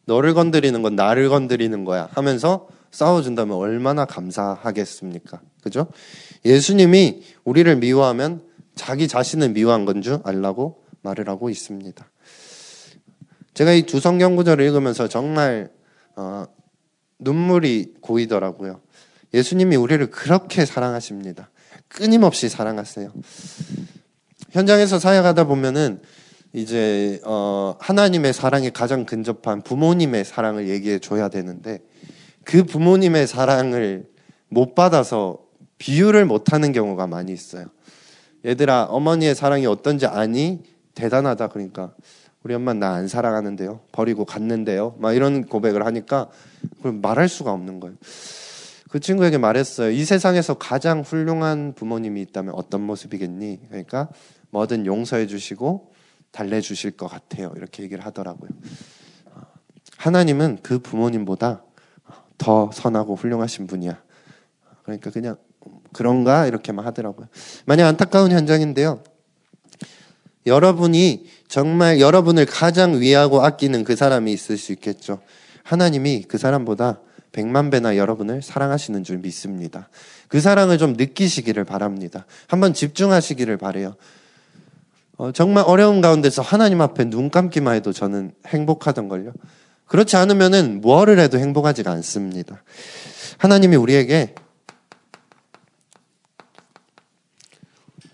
너를 0.04 0.34
건드리는 0.34 0.82
건 0.82 0.98
나를 0.98 1.30
건드리는 1.30 1.86
거야 1.86 2.10
하면서 2.12 2.68
싸워준다면 2.98 3.56
얼마나 3.56 4.06
감사하겠습니까? 4.06 5.40
그죠? 5.62 5.86
예수님이 6.44 7.22
우리를 7.44 7.76
미워하면 7.76 8.42
자기 8.74 9.08
자신을 9.08 9.50
미워한 9.50 9.86
건 9.86 10.02
줄 10.02 10.20
알라고 10.24 10.84
말을 11.04 11.30
하고 11.30 11.52
있습니다. 11.52 12.10
제가 13.54 13.74
이 13.74 13.84
두 13.84 14.00
성경 14.00 14.36
구절을 14.36 14.66
읽으면서 14.66 15.08
정말 15.08 15.70
어, 16.16 16.46
눈물이 17.20 17.94
고이더라고요. 18.02 18.82
예수님이 19.32 19.76
우리를 19.76 20.10
그렇게 20.10 20.66
사랑하십니다. 20.66 21.52
끊임없이 21.88 22.50
사랑하세요. 22.50 23.14
현장에서 24.54 24.98
사역하다 24.98 25.44
보면은 25.44 26.02
이제 26.52 27.22
어 27.26 27.76
하나님의 27.80 28.34
사랑에 28.34 28.72
가장 28.72 29.06
근접한 29.06 29.62
부모님의 29.62 30.26
사랑을 30.26 30.68
얘기해 30.70 30.98
줘야 30.98 31.30
되는데 31.30 31.82
그 32.48 32.64
부모님의 32.64 33.28
사랑을 33.28 34.08
못 34.48 34.74
받아서 34.74 35.40
비유를 35.80 36.26
못 36.26 36.54
하는 36.54 36.72
경우가 36.72 37.06
많이 37.06 37.34
있어요. 37.34 37.66
얘들아, 38.46 38.86
어머니의 38.86 39.36
사랑이 39.36 39.66
어떤지 39.66 40.06
아니? 40.06 40.64
대단하다. 40.96 41.50
그러니까 41.50 41.94
우리 42.44 42.54
엄마 42.54 42.74
나 42.74 42.94
안 42.94 43.10
사랑하는데요. 43.10 43.82
버리고 43.92 44.24
갔는데요. 44.24 44.96
막 44.98 45.14
이런 45.14 45.44
고백을 45.46 45.86
하니까 45.86 46.30
그걸 46.78 46.94
말할 46.94 47.28
수가 47.28 47.52
없는 47.52 47.82
거예요. 47.82 47.98
그 48.90 49.02
친구에게 49.02 49.38
말했어요. 49.38 49.92
이 49.92 50.06
세상에서 50.06 50.54
가장 50.54 51.02
훌륭한 51.02 51.74
부모님이 51.76 52.22
있다면 52.22 52.54
어떤 52.56 52.80
모습이겠니? 52.82 53.60
그러니까 53.68 54.08
뭐든 54.52 54.86
용서해 54.86 55.28
주시고 55.28 55.92
달래 56.32 56.62
주실 56.62 56.92
것 56.92 57.08
같아요. 57.08 57.52
이렇게 57.58 57.84
얘기를 57.84 58.06
하더라고요. 58.06 58.52
하나님은 59.98 60.60
그 60.64 60.80
부모님보다 60.80 61.67
더 62.38 62.70
선하고 62.74 63.16
훌륭하신 63.16 63.68
분이야. 63.68 64.02
그러니까 64.84 65.12
그냥 65.12 65.38
그런가 65.92 66.46
이렇게만 66.46 66.86
하더라고요. 66.86 67.28
만약 67.66 67.88
안타까운 67.88 68.32
현장인데요. 68.32 69.04
여러분이 70.46 71.26
정말 71.48 72.00
여러분을 72.00 72.46
가장 72.46 73.00
위하고 73.00 73.42
아끼는 73.44 73.84
그 73.84 73.96
사람이 73.96 74.32
있을 74.32 74.58
수 74.58 74.72
있겠죠. 74.72 75.20
하나님이 75.64 76.24
그 76.28 76.38
사람보다 76.38 77.02
백만 77.34 77.70
배나 77.70 77.98
여러분을 77.98 78.42
사랑하시는 78.42 79.04
줄 79.04 79.18
믿습니다. 79.18 79.90
그 80.30 80.40
사랑을 80.40 80.78
좀 80.78 80.94
느끼시기를 80.94 81.66
바랍니다. 81.66 82.26
한번 82.48 82.74
집중하시기를 82.74 83.58
바래요. 83.58 83.96
어, 85.18 85.32
정말 85.32 85.66
어려운 85.68 86.00
가운데서 86.00 86.42
하나님 86.42 86.80
앞에 86.82 87.06
눈 87.06 87.30
감기만 87.30 87.76
해도 87.76 87.92
저는 87.92 88.32
행복하던 88.48 89.10
걸요. 89.10 89.34
그렇지 89.88 90.16
않으면은 90.18 90.82
뭐를 90.82 91.20
해도 91.20 91.40
행복하지가 91.40 91.92
않습니다. 91.92 92.64
하나님이 93.38 93.76
우리에게 93.76 94.36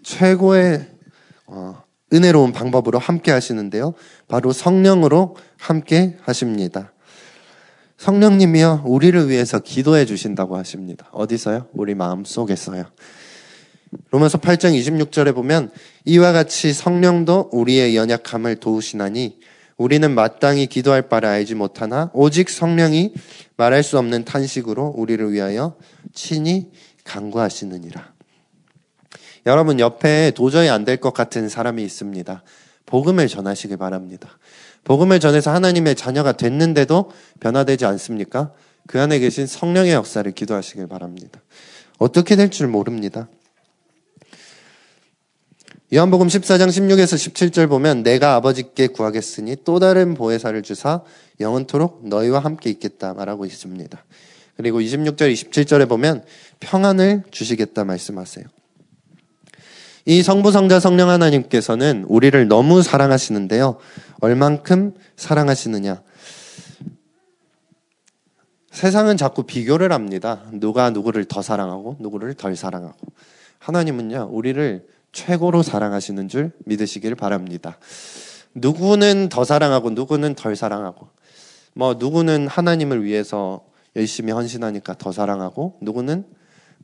최고의 0.04 0.88
어, 1.48 1.84
은혜로운 2.14 2.52
방법으로 2.52 3.00
함께 3.00 3.32
하시는데요. 3.32 3.94
바로 4.28 4.52
성령으로 4.52 5.36
함께 5.58 6.18
하십니다. 6.22 6.94
성령님이요, 7.98 8.84
우리를 8.86 9.30
위해서 9.30 9.60
기도해 9.60 10.06
주신다고 10.06 10.58
하십니다. 10.58 11.08
어디서요? 11.12 11.68
우리 11.74 11.96
마음 11.96 12.26
속에서요. 12.26 12.86
로마서 14.12 14.40
8장 14.40 14.78
26절에 14.78 15.34
보면 15.34 15.72
이와 16.06 16.34
같이 16.34 16.74
성령도 16.74 17.50
우리의 17.52 17.96
연약함을 17.96 18.58
도우시나니 18.58 19.40
우리는 19.78 20.14
마땅히 20.14 20.68
기도할 20.68 21.04
바를 21.04 21.30
알지 21.30 21.56
못하나 21.56 22.10
오직 22.14 22.50
성령이 22.50 23.14
말할 23.58 23.84
수 23.84 23.98
없는 23.98 24.26
탄식으로 24.26 24.94
우리를 24.96 25.32
위하여 25.32 25.76
친히 26.14 26.72
간구하시느니라. 27.04 28.14
여러분 29.46 29.80
옆에 29.80 30.32
도저히 30.32 30.70
안 30.70 30.86
될 30.86 30.98
것 30.98 31.14
같은 31.14 31.50
사람이 31.50 31.84
있습니다. 31.84 32.44
복음을 32.86 33.28
전하시길 33.28 33.78
바랍니다. 33.78 34.38
복음을 34.84 35.20
전해서 35.20 35.52
하나님의 35.52 35.96
자녀가 35.96 36.34
됐는데도 36.34 37.12
변화되지 37.40 37.86
않습니까? 37.86 38.52
그 38.88 39.02
안에 39.02 39.20
계신 39.20 39.48
성령의 39.48 39.94
역사를 39.94 40.30
기도하시길 40.30 40.88
바랍니다. 40.88 41.42
어떻게 41.98 42.36
될 42.36 42.50
줄 42.50 42.68
모릅니다. 42.68 43.28
요한복음 45.94 46.26
14장 46.26 46.70
16에서 46.70 47.14
17절 47.14 47.70
보면 47.70 48.02
내가 48.02 48.34
아버지께 48.34 48.88
구하겠으니 48.88 49.58
또 49.64 49.78
다른 49.78 50.16
보혜사를 50.16 50.60
주사 50.64 51.04
영원토록 51.40 52.08
너희와 52.08 52.40
함께 52.40 52.72
있겠다 52.72 53.14
말하고 53.14 53.46
있습니다. 53.46 54.04
그리고 54.58 54.80
26절 54.80 55.32
27절에 55.32 55.88
보면 55.88 56.24
평안을 56.62 57.26
주시겠다 57.30 57.84
말씀하세요. 57.84 58.44
이 60.06 60.24
성부, 60.24 60.52
성자, 60.52 60.80
성령 60.80 61.10
하나님께서는 61.10 62.06
우리를 62.08 62.48
너무 62.48 62.82
사랑하시는데요. 62.82 63.78
얼만큼 64.20 64.96
사랑하시느냐. 65.16 66.02
세상은 68.72 69.16
자꾸 69.16 69.44
비교를 69.44 69.92
합니다. 69.92 70.42
누가 70.54 70.90
누구를 70.90 71.26
더 71.26 71.44
사랑하고 71.44 71.98
누구를 72.00 72.34
덜 72.34 72.56
사랑하고. 72.56 72.98
하나님은요, 73.60 74.30
우리를 74.32 74.93
최고로 75.14 75.64
사랑하시는 75.64 76.28
줄 76.28 76.52
믿으시길 76.66 77.16
바랍니다. 77.16 77.78
누구는 78.56 79.30
더 79.30 79.44
사랑하고 79.44 79.92
누구는 79.92 80.36
덜 80.36 80.56
사랑하고. 80.56 81.08
뭐 81.76 81.94
누구는 81.96 82.48
하나님을 82.48 83.04
위해서 83.04 83.66
열심히 83.96 84.32
헌신하니까 84.32 84.98
더 84.98 85.12
사랑하고 85.12 85.78
누구는 85.82 86.26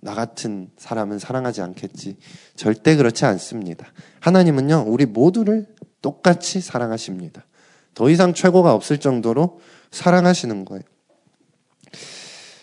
나 0.01 0.13
같은 0.13 0.69
사람은 0.77 1.19
사랑하지 1.19 1.61
않겠지. 1.61 2.17
절대 2.55 2.95
그렇지 2.95 3.25
않습니다. 3.25 3.87
하나님은요, 4.21 4.85
우리 4.87 5.05
모두를 5.05 5.67
똑같이 6.01 6.61
사랑하십니다. 6.61 7.45
더 7.93 8.09
이상 8.09 8.33
최고가 8.33 8.73
없을 8.73 8.99
정도로 8.99 9.59
사랑하시는 9.91 10.63
거예요. 10.65 10.83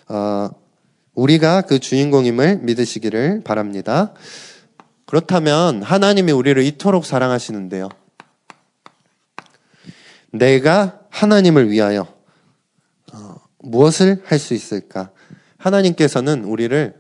어, 0.09 0.49
우리가 1.15 1.63
그 1.63 1.79
주인공임을 1.79 2.61
믿으시기를 2.63 3.43
바랍니다. 3.45 4.15
그렇다면 5.07 5.83
하나님이 5.83 6.33
우리를 6.33 6.61
이토록 6.65 7.07
사랑하시는데요. 7.07 7.89
내가 10.33 11.01
하나님을 11.11 11.71
위하여 11.71 12.13
어, 13.13 13.37
무엇을 13.59 14.23
할 14.27 14.39
수 14.39 14.53
있을까? 14.55 15.11
하나님께서는 15.59 16.45
우리를 16.45 16.95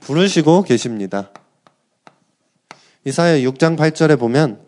부르시고 0.00 0.62
계십니다. 0.62 1.30
이사야 3.04 3.38
6장 3.38 3.76
8절에 3.76 4.18
보면 4.18 4.60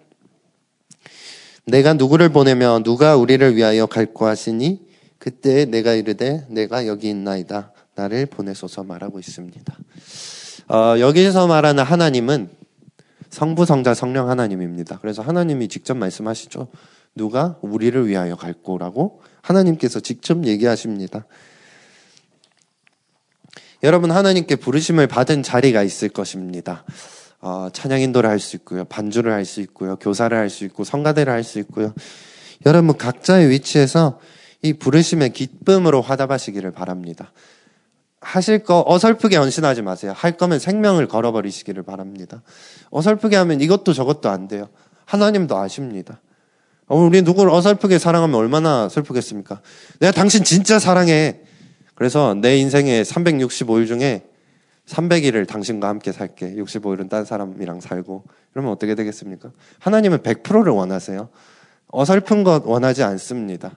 내가 1.64 1.94
누구를 1.94 2.30
보내며 2.30 2.80
누가 2.84 3.16
우리를 3.16 3.56
위하여 3.56 3.86
갈고 3.86 4.26
하시니 4.26 4.86
그때 5.18 5.64
내가 5.64 5.94
이르되 5.94 6.46
내가 6.48 6.86
여기 6.86 7.10
있나이다 7.10 7.72
나를 7.98 8.26
보내소서 8.26 8.84
말하고 8.84 9.18
있습니다. 9.18 9.78
어, 10.68 11.00
여기서 11.00 11.48
말하는 11.48 11.82
하나님은 11.82 12.48
성부 13.28 13.66
성자 13.66 13.94
성령 13.94 14.30
하나님입니다. 14.30 14.98
그래서 15.00 15.22
하나님이 15.22 15.68
직접 15.68 15.96
말씀하시죠. 15.96 16.68
누가 17.14 17.58
우리를 17.60 18.06
위하여 18.06 18.36
갈 18.36 18.52
거라고 18.52 19.22
하나님께서 19.42 19.98
직접 20.00 20.46
얘기하십니다. 20.46 21.26
여러분 23.82 24.10
하나님께 24.10 24.56
부르심을 24.56 25.08
받은 25.08 25.42
자리가 25.42 25.82
있을 25.82 26.08
것입니다. 26.08 26.84
어, 27.40 27.68
찬양 27.72 28.00
인도를 28.00 28.30
할 28.30 28.38
수 28.38 28.56
있고요. 28.56 28.84
반주를 28.84 29.32
할 29.32 29.44
수 29.44 29.60
있고요. 29.60 29.96
교사를 29.96 30.36
할 30.36 30.50
수 30.50 30.64
있고 30.64 30.84
성가대를 30.84 31.32
할 31.32 31.42
수 31.42 31.58
있고요. 31.60 31.92
여러분 32.66 32.96
각자의 32.96 33.50
위치에서 33.50 34.20
이 34.62 34.72
부르심의 34.72 35.32
기쁨으로 35.32 36.02
화답하시기를 36.02 36.72
바랍니다. 36.72 37.32
하실 38.20 38.60
거 38.60 38.84
어설프게 38.86 39.36
헌신하지 39.36 39.82
마세요. 39.82 40.12
할 40.14 40.36
거면 40.36 40.58
생명을 40.58 41.06
걸어버리시기를 41.06 41.82
바랍니다. 41.82 42.42
어설프게 42.90 43.36
하면 43.36 43.60
이것도 43.60 43.92
저것도 43.92 44.28
안 44.28 44.48
돼요. 44.48 44.68
하나님도 45.04 45.56
아십니다. 45.56 46.20
어, 46.86 46.96
우리 46.96 47.22
누구를 47.22 47.52
어설프게 47.52 47.98
사랑하면 47.98 48.34
얼마나 48.34 48.88
슬프겠습니까? 48.88 49.60
내가 50.00 50.12
당신 50.12 50.42
진짜 50.42 50.78
사랑해. 50.78 51.40
그래서 51.94 52.34
내 52.34 52.56
인생의 52.58 53.04
365일 53.04 53.86
중에 53.86 54.24
300일을 54.86 55.46
당신과 55.46 55.88
함께 55.88 56.12
살게. 56.12 56.54
65일은 56.54 57.08
딴 57.08 57.24
사람이랑 57.24 57.80
살고. 57.80 58.24
그러면 58.52 58.72
어떻게 58.72 58.94
되겠습니까? 58.94 59.50
하나님은 59.80 60.18
100%를 60.18 60.72
원하세요. 60.72 61.28
어설픈 61.88 62.44
것 62.44 62.62
원하지 62.64 63.02
않습니다. 63.02 63.74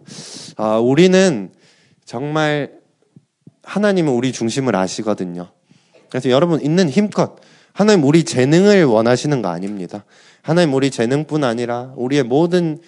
아, 0.58 0.78
우리는 0.78 1.52
정말 2.06 2.81
하나님은 3.64 4.12
우리 4.14 4.32
중심을 4.32 4.76
아시거든요. 4.76 5.50
그래서 6.10 6.30
여러분 6.30 6.62
있는 6.62 6.90
힘껏 6.90 7.36
하나님 7.74 8.04
우리 8.04 8.24
재능을 8.24 8.86
원하시는 8.86 9.42
거 9.42 9.50
아닙니다. 9.50 10.04
하나님 10.42 10.74
우리 10.74 10.92
재능뿐 10.92 11.44
아니라 11.44 11.94
우리의 11.96 12.24
모든 12.24 12.80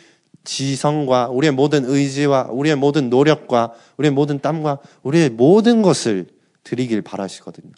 지성과 0.44 1.30
우리의 1.30 1.54
모든 1.54 1.86
의지와 1.86 2.50
우리의 2.52 2.76
모든 2.76 3.10
노력과 3.10 3.74
우리의 3.98 4.12
모든 4.12 4.40
땀과 4.40 4.80
우리의 5.04 5.30
모든 5.30 5.82
것을 5.82 6.28
드리길 6.64 7.02
바라시거든요. 7.02 7.72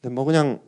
근데 0.00 0.14
뭐 0.14 0.24
그냥 0.24 0.60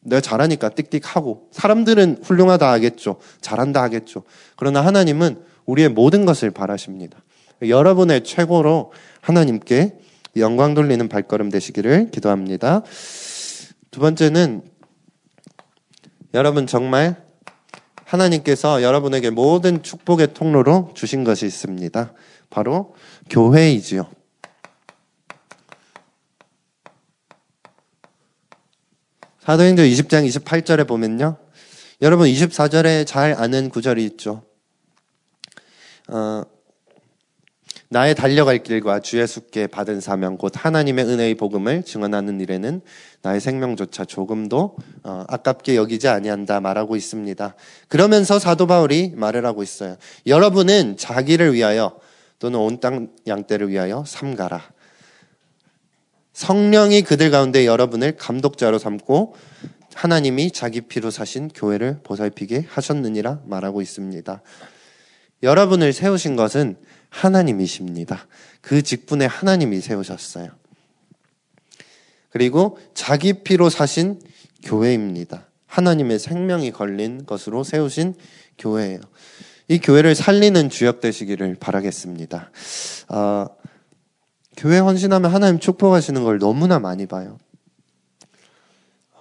내가 0.00 0.20
잘하니까 0.20 0.70
띡띡하고 0.70 1.42
사람들은 1.52 2.18
훌륭하다 2.22 2.70
하겠죠. 2.70 3.16
잘한다 3.40 3.82
하겠죠. 3.82 4.24
그러나 4.56 4.84
하나님은 4.84 5.42
우리의 5.66 5.88
모든 5.88 6.24
것을 6.24 6.50
바라십니다. 6.50 7.18
여러분의 7.62 8.24
최고로 8.24 8.92
하나님께 9.20 9.98
영광 10.40 10.74
돌리는 10.74 11.08
발걸음 11.08 11.50
되시기를 11.50 12.10
기도합니다. 12.10 12.82
두 13.90 14.00
번째는 14.00 14.62
여러분 16.34 16.66
정말 16.66 17.22
하나님께서 18.04 18.82
여러분에게 18.82 19.30
모든 19.30 19.82
축복의 19.82 20.34
통로로 20.34 20.92
주신 20.94 21.24
것이 21.24 21.46
있습니다. 21.46 22.12
바로 22.50 22.94
교회이지요. 23.30 24.08
사도행전 29.40 29.86
20장 29.86 30.26
28절에 30.26 30.86
보면요. 30.86 31.38
여러분 32.02 32.28
24절에 32.28 33.06
잘 33.06 33.34
아는 33.34 33.70
구절이 33.70 34.04
있죠. 34.04 34.42
어, 36.08 36.42
나의 37.90 38.14
달려갈 38.14 38.58
길과 38.62 39.00
주 39.00 39.18
예수께 39.18 39.66
받은 39.66 40.00
사명 40.00 40.36
곧 40.36 40.52
하나님의 40.54 41.06
은혜의 41.06 41.34
복음을 41.36 41.82
증언하는 41.82 42.38
일에는 42.40 42.82
나의 43.22 43.40
생명조차 43.40 44.04
조금도 44.04 44.76
어, 45.04 45.24
아깝게 45.26 45.74
여기지 45.74 46.08
아니한다 46.08 46.60
말하고 46.60 46.96
있습니다. 46.96 47.54
그러면서 47.88 48.38
사도 48.38 48.66
바울이 48.66 49.12
말을 49.16 49.46
하고 49.46 49.62
있어요. 49.62 49.96
여러분은 50.26 50.98
자기를 50.98 51.54
위하여 51.54 51.98
또는 52.38 52.60
온 52.60 52.78
땅 52.78 53.08
양떼를 53.26 53.70
위하여 53.70 54.04
삼가라. 54.06 54.62
성령이 56.34 57.02
그들 57.02 57.30
가운데 57.30 57.66
여러분을 57.66 58.16
감독자로 58.16 58.78
삼고 58.78 59.34
하나님이 59.94 60.52
자기 60.52 60.82
피로 60.82 61.10
사신 61.10 61.48
교회를 61.48 62.00
보살피게 62.04 62.66
하셨느니라 62.68 63.40
말하고 63.46 63.80
있습니다. 63.82 64.42
여러분을 65.42 65.92
세우신 65.92 66.36
것은 66.36 66.76
하나님이십니다. 67.10 68.26
그 68.60 68.82
직분에 68.82 69.26
하나님이 69.26 69.80
세우셨어요. 69.80 70.50
그리고 72.30 72.78
자기 72.94 73.42
피로 73.42 73.70
사신 73.70 74.20
교회입니다. 74.62 75.46
하나님의 75.66 76.18
생명이 76.18 76.72
걸린 76.72 77.24
것으로 77.24 77.64
세우신 77.64 78.14
교회예요. 78.58 79.00
이 79.68 79.78
교회를 79.78 80.14
살리는 80.14 80.70
주역 80.70 81.00
되시기를 81.00 81.56
바라겠습니다. 81.60 82.50
어, 83.10 83.46
교회 84.56 84.78
헌신하면 84.78 85.32
하나님 85.32 85.60
축복하시는 85.60 86.24
걸 86.24 86.38
너무나 86.38 86.78
많이 86.78 87.06
봐요. 87.06 87.38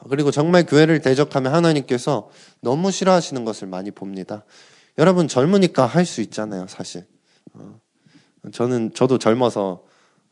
그리고 0.09 0.31
정말 0.31 0.65
교회를 0.65 1.01
대적하면 1.01 1.53
하나님께서 1.53 2.29
너무 2.61 2.91
싫어하시는 2.91 3.43
것을 3.43 3.67
많이 3.67 3.91
봅니다. 3.91 4.45
여러분 4.97 5.27
젊으니까 5.27 5.85
할 5.85 6.05
수 6.05 6.21
있잖아요, 6.21 6.65
사실. 6.67 7.05
어, 7.59 8.49
저는 8.51 8.93
저도 8.93 9.17
젊어서 9.17 9.83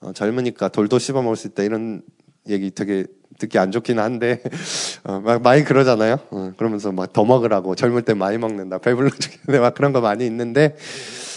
어, 0.02 0.14
젊으니까 0.14 0.70
돌도 0.70 1.00
씹어 1.00 1.22
먹을 1.22 1.36
수 1.36 1.48
있다 1.48 1.64
이런 1.64 2.02
얘기 2.48 2.72
되게 2.72 3.06
듣기 3.40 3.58
안 3.60 3.72
좋긴 3.72 4.00
한데 4.00 4.42
어, 5.04 5.20
막 5.20 5.42
많이 5.42 5.64
그러잖아요. 5.64 6.20
어, 6.32 6.54
그러면서 6.58 6.92
막 6.92 7.12
더 7.14 7.26
먹으라고 7.26 7.76
젊을 7.76 8.04
때 8.04 8.14
많이 8.14 8.38
먹는다, 8.38 8.78
배불러 8.78 9.10
죽겠는데 9.18 9.60
막 9.60 9.74
그런 9.76 9.94
거 9.94 10.02
많이 10.02 10.26
있는데 10.26 10.76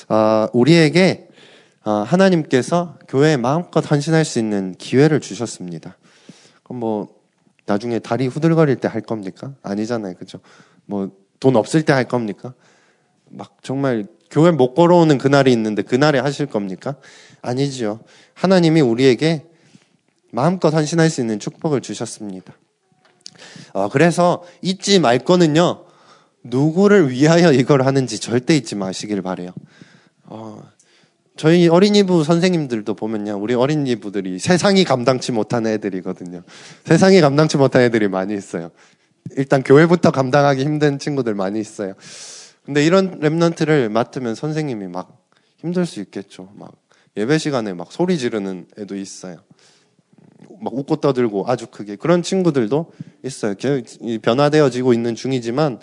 어, 0.09 0.47
우리에게 0.53 1.29
어, 1.85 1.91
하나님께서 1.91 2.99
교회에 3.09 3.37
마음껏 3.37 3.81
헌신할 3.81 4.25
수 4.25 4.39
있는 4.39 4.75
기회를 4.77 5.21
주셨습니다. 5.21 5.97
그럼 6.63 6.81
뭐 6.81 7.09
나중에 7.67 7.99
다리 7.99 8.27
후들거릴 8.27 8.77
때 8.77 8.89
할 8.89 9.01
겁니까? 9.03 9.55
아니잖아요, 9.63 10.15
그죠? 10.15 10.41
뭐 10.87 11.11
돈 11.41 11.55
없을 11.57 11.85
때 11.85 11.93
할 11.93 12.05
겁니까? 12.05 12.55
막 13.31 13.59
정말 13.63 14.07
교회 14.31 14.51
못 14.51 14.75
걸어오는 14.75 15.19
그날이 15.19 15.53
있는데 15.53 15.83
그날에 15.83 16.19
하실 16.19 16.47
겁니까? 16.47 16.97
아니지요. 17.43 18.01
하나님이 18.35 18.81
우리에게 18.81 19.45
마음껏 20.31 20.73
헌신할 20.73 21.11
수 21.11 21.21
있는 21.21 21.39
축복을 21.39 21.81
주셨습니다. 21.81 22.55
어, 23.73 23.89
그래서 23.89 24.43
잊지 24.63 24.99
말 25.01 25.19
거는요, 25.19 25.85
누구를 26.45 27.11
위하여 27.11 27.53
이걸 27.53 27.83
하는지 27.83 28.19
절대 28.19 28.57
잊지 28.57 28.75
마시길 28.75 29.23
바래요. 29.23 29.51
어, 30.25 30.63
저희 31.37 31.69
어린이부 31.69 32.25
선생님들도 32.25 32.95
보면요, 32.95 33.39
우리 33.41 33.55
어린이부들이 33.55 34.39
세상이 34.39 34.85
감당치 34.85 35.33
못하는 35.33 35.71
애들이거든요. 35.73 36.43
세상이 36.85 37.21
감당치 37.21 37.57
못한 37.57 37.83
애들이 37.83 38.09
많이 38.09 38.35
있어요. 38.35 38.71
일단 39.37 39.63
교회부터 39.63 40.11
감당하기 40.11 40.65
힘든 40.65 40.99
친구들 40.99 41.35
많이 41.35 41.61
있어요. 41.61 41.95
근데 42.69 42.85
이런 42.85 43.19
랩런트를 43.21 43.89
맡으면 43.89 44.35
선생님이 44.35 44.89
막 44.89 45.27
힘들 45.57 45.87
수 45.87 46.01
있겠죠. 46.01 46.53
막 46.55 46.77
예배 47.17 47.39
시간에 47.39 47.73
막 47.73 47.91
소리 47.91 48.19
지르는 48.19 48.67
애도 48.79 48.95
있어요. 48.95 49.39
막 50.61 50.75
웃고 50.75 50.97
떠들고 50.97 51.49
아주 51.49 51.69
크게 51.69 51.97
그런 51.97 52.23
친구들도 52.23 52.93
있어요. 53.25 53.55
변화되어지고 54.21 54.93
있는 54.93 55.15
중이지만 55.15 55.81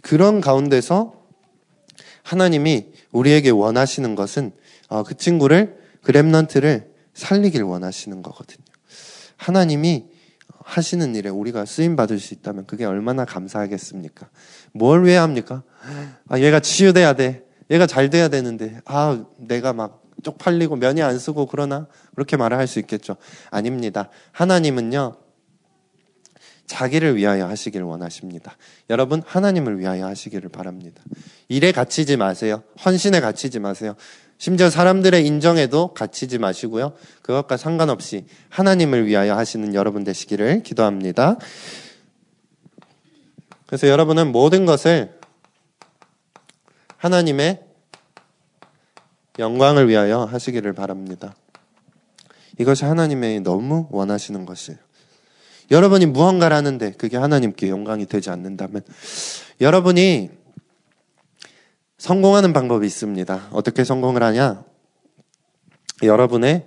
그런 0.00 0.40
가운데서 0.40 1.12
하나님이 2.22 2.86
우리에게 3.12 3.50
원하시는 3.50 4.14
것은 4.14 4.50
어, 4.88 5.02
그 5.02 5.14
친구를 5.14 5.76
그 6.00 6.12
랩런트를 6.12 6.86
살리길 7.12 7.64
원하시는 7.64 8.22
거거든요. 8.22 8.64
하나님이 9.36 10.06
하시는 10.64 11.14
일에 11.14 11.28
우리가 11.28 11.66
쓰임 11.66 11.94
받을 11.94 12.18
수 12.18 12.34
있다면 12.34 12.66
그게 12.66 12.84
얼마나 12.84 13.24
감사하겠습니까? 13.24 14.28
뭘 14.72 15.04
왜 15.04 15.16
합니까? 15.16 15.62
아, 16.28 16.38
얘가 16.38 16.58
치유돼야 16.60 17.12
돼. 17.12 17.44
얘가 17.70 17.86
잘 17.86 18.10
돼야 18.10 18.28
되는데, 18.28 18.80
아, 18.84 19.24
내가 19.38 19.72
막 19.72 20.02
쪽팔리고 20.22 20.76
면이 20.76 21.02
안 21.02 21.18
쓰고 21.18 21.46
그러나? 21.46 21.86
그렇게 22.14 22.36
말을 22.36 22.56
할 22.56 22.66
수 22.66 22.78
있겠죠. 22.78 23.16
아닙니다. 23.50 24.08
하나님은요, 24.32 25.16
자기를 26.66 27.16
위하여 27.16 27.46
하시길 27.46 27.82
원하십니다. 27.82 28.56
여러분, 28.88 29.22
하나님을 29.26 29.78
위하여 29.78 30.06
하시기를 30.06 30.48
바랍니다. 30.48 31.02
일에 31.48 31.72
갇히지 31.72 32.16
마세요. 32.16 32.62
헌신에 32.84 33.20
갇히지 33.20 33.58
마세요. 33.58 33.96
심지어 34.38 34.68
사람들의 34.68 35.26
인정에도 35.26 35.94
갇히지 35.94 36.38
마시고요. 36.38 36.92
그것과 37.22 37.56
상관없이 37.56 38.26
하나님을 38.48 39.06
위하여 39.06 39.36
하시는 39.36 39.74
여러분 39.74 40.04
되시기를 40.04 40.62
기도합니다. 40.62 41.36
그래서 43.66 43.88
여러분은 43.88 44.32
모든 44.32 44.66
것을 44.66 45.18
하나님의 46.96 47.60
영광을 49.38 49.88
위하여 49.88 50.24
하시기를 50.24 50.72
바랍니다. 50.74 51.34
이것이 52.58 52.84
하나님의 52.84 53.40
너무 53.40 53.88
원하시는 53.90 54.46
것이에요. 54.46 54.78
여러분이 55.70 56.06
무언가를 56.06 56.56
하는데 56.56 56.92
그게 56.92 57.16
하나님께 57.16 57.68
영광이 57.68 58.06
되지 58.06 58.30
않는다면 58.30 58.82
여러분이 59.60 60.30
성공하는 62.04 62.52
방법이 62.52 62.86
있습니다. 62.86 63.48
어떻게 63.50 63.82
성공을 63.82 64.22
하냐? 64.22 64.62
여러분의 66.02 66.66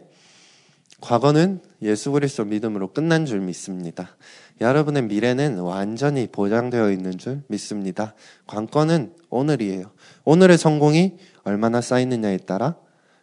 과거는 1.00 1.62
예수 1.84 2.12
그리스도 2.12 2.44
믿음으로 2.44 2.92
끝난 2.92 3.28
줄 3.28 3.42
믿습니다. 3.42 4.18
여러분의 4.62 5.04
미래는 5.04 5.60
완전히 5.60 6.26
보장되어 6.26 6.90
있는 6.90 7.20
줄 7.20 7.44
믿습니다. 7.50 8.16
관건은 8.48 9.14
오늘이에요. 9.30 9.92
오늘의 10.26 10.58
성공이 10.58 11.18
얼마나 11.44 11.82
쌓이느냐에 11.82 12.38
따라 12.38 12.76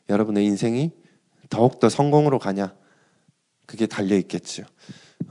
여러분의 0.09 0.45
인생이 0.45 0.93
더욱더 1.51 1.89
성공으로 1.89 2.39
가냐 2.39 2.77
그게 3.67 3.87
달려 3.87 4.15
있겠죠. 4.19 4.63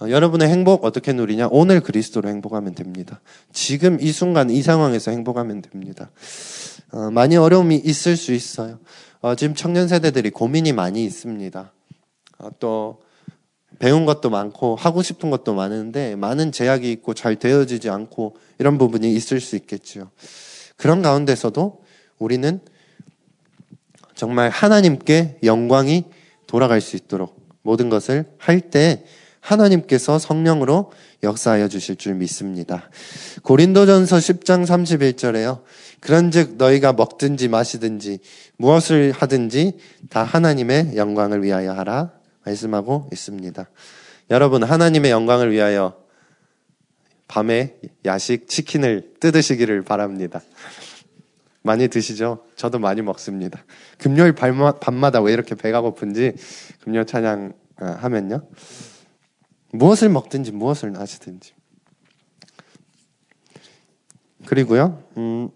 어, 0.01 0.09
여러분의 0.09 0.49
행복 0.49 0.85
어떻게 0.85 1.13
누리냐? 1.13 1.49
오늘 1.51 1.79
그리스도로 1.81 2.29
행복하면 2.29 2.73
됩니다. 2.75 3.21
지금 3.51 3.97
이 4.01 4.11
순간 4.11 4.49
이 4.49 4.61
상황에서 4.61 5.11
행복하면 5.11 5.61
됩니다. 5.61 6.09
어, 6.91 7.11
많이 7.11 7.37
어려움이 7.37 7.75
있을 7.77 8.17
수 8.17 8.33
있어요. 8.33 8.79
어, 9.21 9.35
지금 9.35 9.55
청년 9.55 9.87
세대들이 9.87 10.31
고민이 10.31 10.73
많이 10.73 11.05
있습니다. 11.05 11.71
어, 12.39 12.49
또 12.59 13.01
배운 13.79 14.05
것도 14.05 14.29
많고 14.29 14.75
하고 14.75 15.01
싶은 15.01 15.29
것도 15.29 15.53
많은데 15.53 16.15
많은 16.15 16.51
제약이 16.51 16.91
있고 16.91 17.13
잘 17.13 17.35
되어지지 17.35 17.89
않고 17.89 18.35
이런 18.59 18.77
부분이 18.77 19.13
있을 19.13 19.39
수 19.39 19.55
있겠지요. 19.55 20.09
그런 20.77 21.01
가운데서도 21.01 21.81
우리는 22.19 22.59
정말 24.15 24.49
하나님께 24.49 25.39
영광이 25.43 26.05
돌아갈 26.47 26.81
수 26.81 26.95
있도록 26.95 27.41
모든 27.61 27.89
것을 27.89 28.25
할 28.37 28.61
때 28.69 29.03
하나님께서 29.43 30.19
성령으로 30.19 30.91
역사하여 31.21 31.67
주실 31.67 31.97
줄 31.97 32.15
믿습니다. 32.15 32.89
고린도전서 33.43 34.17
10장 34.17 34.65
31절에요. 34.65 35.61
그런즉 35.99 36.55
너희가 36.57 36.93
먹든지 36.93 37.49
마시든지 37.49 38.19
무엇을 38.57 39.11
하든지 39.11 39.77
다 40.09 40.23
하나님의 40.23 40.95
영광을 40.95 41.43
위하여 41.43 41.73
하라 41.73 42.13
말씀하고 42.45 43.09
있습니다. 43.11 43.69
여러분 44.31 44.63
하나님의 44.63 45.11
영광을 45.11 45.51
위하여 45.51 45.97
밤에 47.27 47.75
야식 48.05 48.47
치킨을 48.47 49.13
뜯으시기를 49.19 49.81
바랍니다. 49.81 50.41
많이 51.63 51.87
드시죠? 51.87 52.45
저도 52.55 52.79
많이 52.79 53.01
먹습니다. 53.01 53.63
금요일 53.97 54.33
밤마다 54.33 55.21
왜 55.21 55.33
이렇게 55.33 55.55
배가 55.55 55.81
고픈지 55.81 56.33
금요 56.81 57.05
찬양 57.05 57.53
아, 57.77 57.97
하면요. 58.01 58.41
무엇을 59.73 60.09
먹든지 60.09 60.51
무엇을 60.51 60.97
하시든지. 60.99 61.53
그리고요, 64.45 65.03
음, 65.17 65.49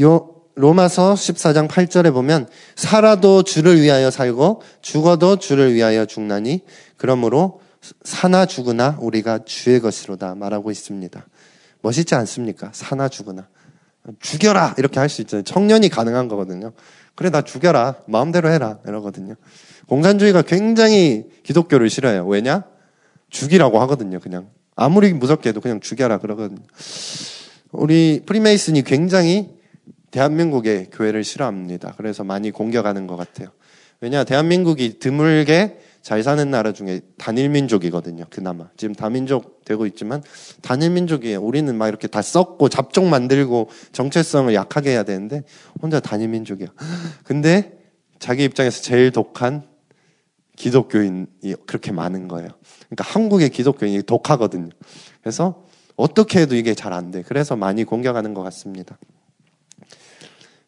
요 0.00 0.34
로마서 0.54 1.14
14장 1.14 1.68
8절에 1.68 2.12
보면 2.12 2.48
살아도 2.76 3.42
주를 3.42 3.80
위하여 3.80 4.10
살고 4.10 4.62
죽어도 4.82 5.36
주를 5.36 5.72
위하여 5.72 6.04
죽나니 6.04 6.60
그러므로 6.98 7.60
사나 8.02 8.44
죽으나 8.44 8.98
우리가 9.00 9.44
주의 9.44 9.80
것이로다 9.80 10.34
말하고 10.34 10.70
있습니다. 10.70 11.26
멋있지 11.80 12.14
않습니까? 12.14 12.70
사나 12.72 13.08
죽으나 13.08 13.48
죽여라 14.20 14.74
이렇게 14.78 14.98
할 15.00 15.08
수 15.08 15.22
있잖아요. 15.22 15.44
청년이 15.44 15.88
가능한 15.88 16.28
거거든요. 16.28 16.72
그래 17.14 17.30
나 17.30 17.42
죽여라 17.42 17.96
마음대로 18.06 18.50
해라 18.50 18.78
이러거든요. 18.86 19.36
공산주의가 19.88 20.42
굉장히 20.42 21.24
기독교를 21.44 21.88
싫어해요. 21.88 22.26
왜냐? 22.26 22.64
죽이라고 23.32 23.80
하거든요. 23.80 24.20
그냥 24.20 24.48
아무리 24.76 25.12
무섭게 25.12 25.48
해도 25.48 25.60
그냥 25.60 25.80
죽여라 25.80 26.18
그러거든요. 26.18 26.62
우리 27.72 28.22
프리메이슨이 28.24 28.82
굉장히 28.82 29.48
대한민국의 30.10 30.90
교회를 30.92 31.24
싫어합니다. 31.24 31.94
그래서 31.96 32.22
많이 32.22 32.50
공격하는 32.50 33.06
것 33.06 33.16
같아요. 33.16 33.48
왜냐, 34.00 34.24
대한민국이 34.24 34.98
드물게 34.98 35.78
잘 36.02 36.22
사는 36.22 36.50
나라 36.50 36.72
중에 36.72 37.00
단일민족이거든요. 37.16 38.24
그나마. 38.28 38.68
지금 38.76 38.94
다민족 38.94 39.64
되고 39.64 39.86
있지만 39.86 40.22
단일민족이에요. 40.60 41.40
우리는 41.40 41.74
막 41.76 41.88
이렇게 41.88 42.08
다 42.08 42.20
썩고 42.20 42.68
잡종 42.68 43.08
만들고 43.08 43.70
정체성을 43.92 44.52
약하게 44.52 44.90
해야 44.90 45.04
되는데 45.04 45.44
혼자 45.80 46.00
단일민족이야. 46.00 46.68
근데 47.22 47.78
자기 48.18 48.44
입장에서 48.44 48.82
제일 48.82 49.12
독한 49.12 49.62
기독교인이 50.62 51.26
그렇게 51.66 51.90
많은 51.90 52.28
거예요. 52.28 52.50
그러니까 52.86 53.04
한국의 53.04 53.50
기독교인이 53.50 54.04
독하거든요. 54.04 54.70
그래서 55.20 55.64
어떻게 55.96 56.40
해도 56.40 56.54
이게 56.54 56.74
잘 56.74 56.92
안 56.92 57.10
돼. 57.10 57.22
그래서 57.26 57.56
많이 57.56 57.82
공격하는 57.82 58.32
것 58.32 58.42
같습니다. 58.44 58.96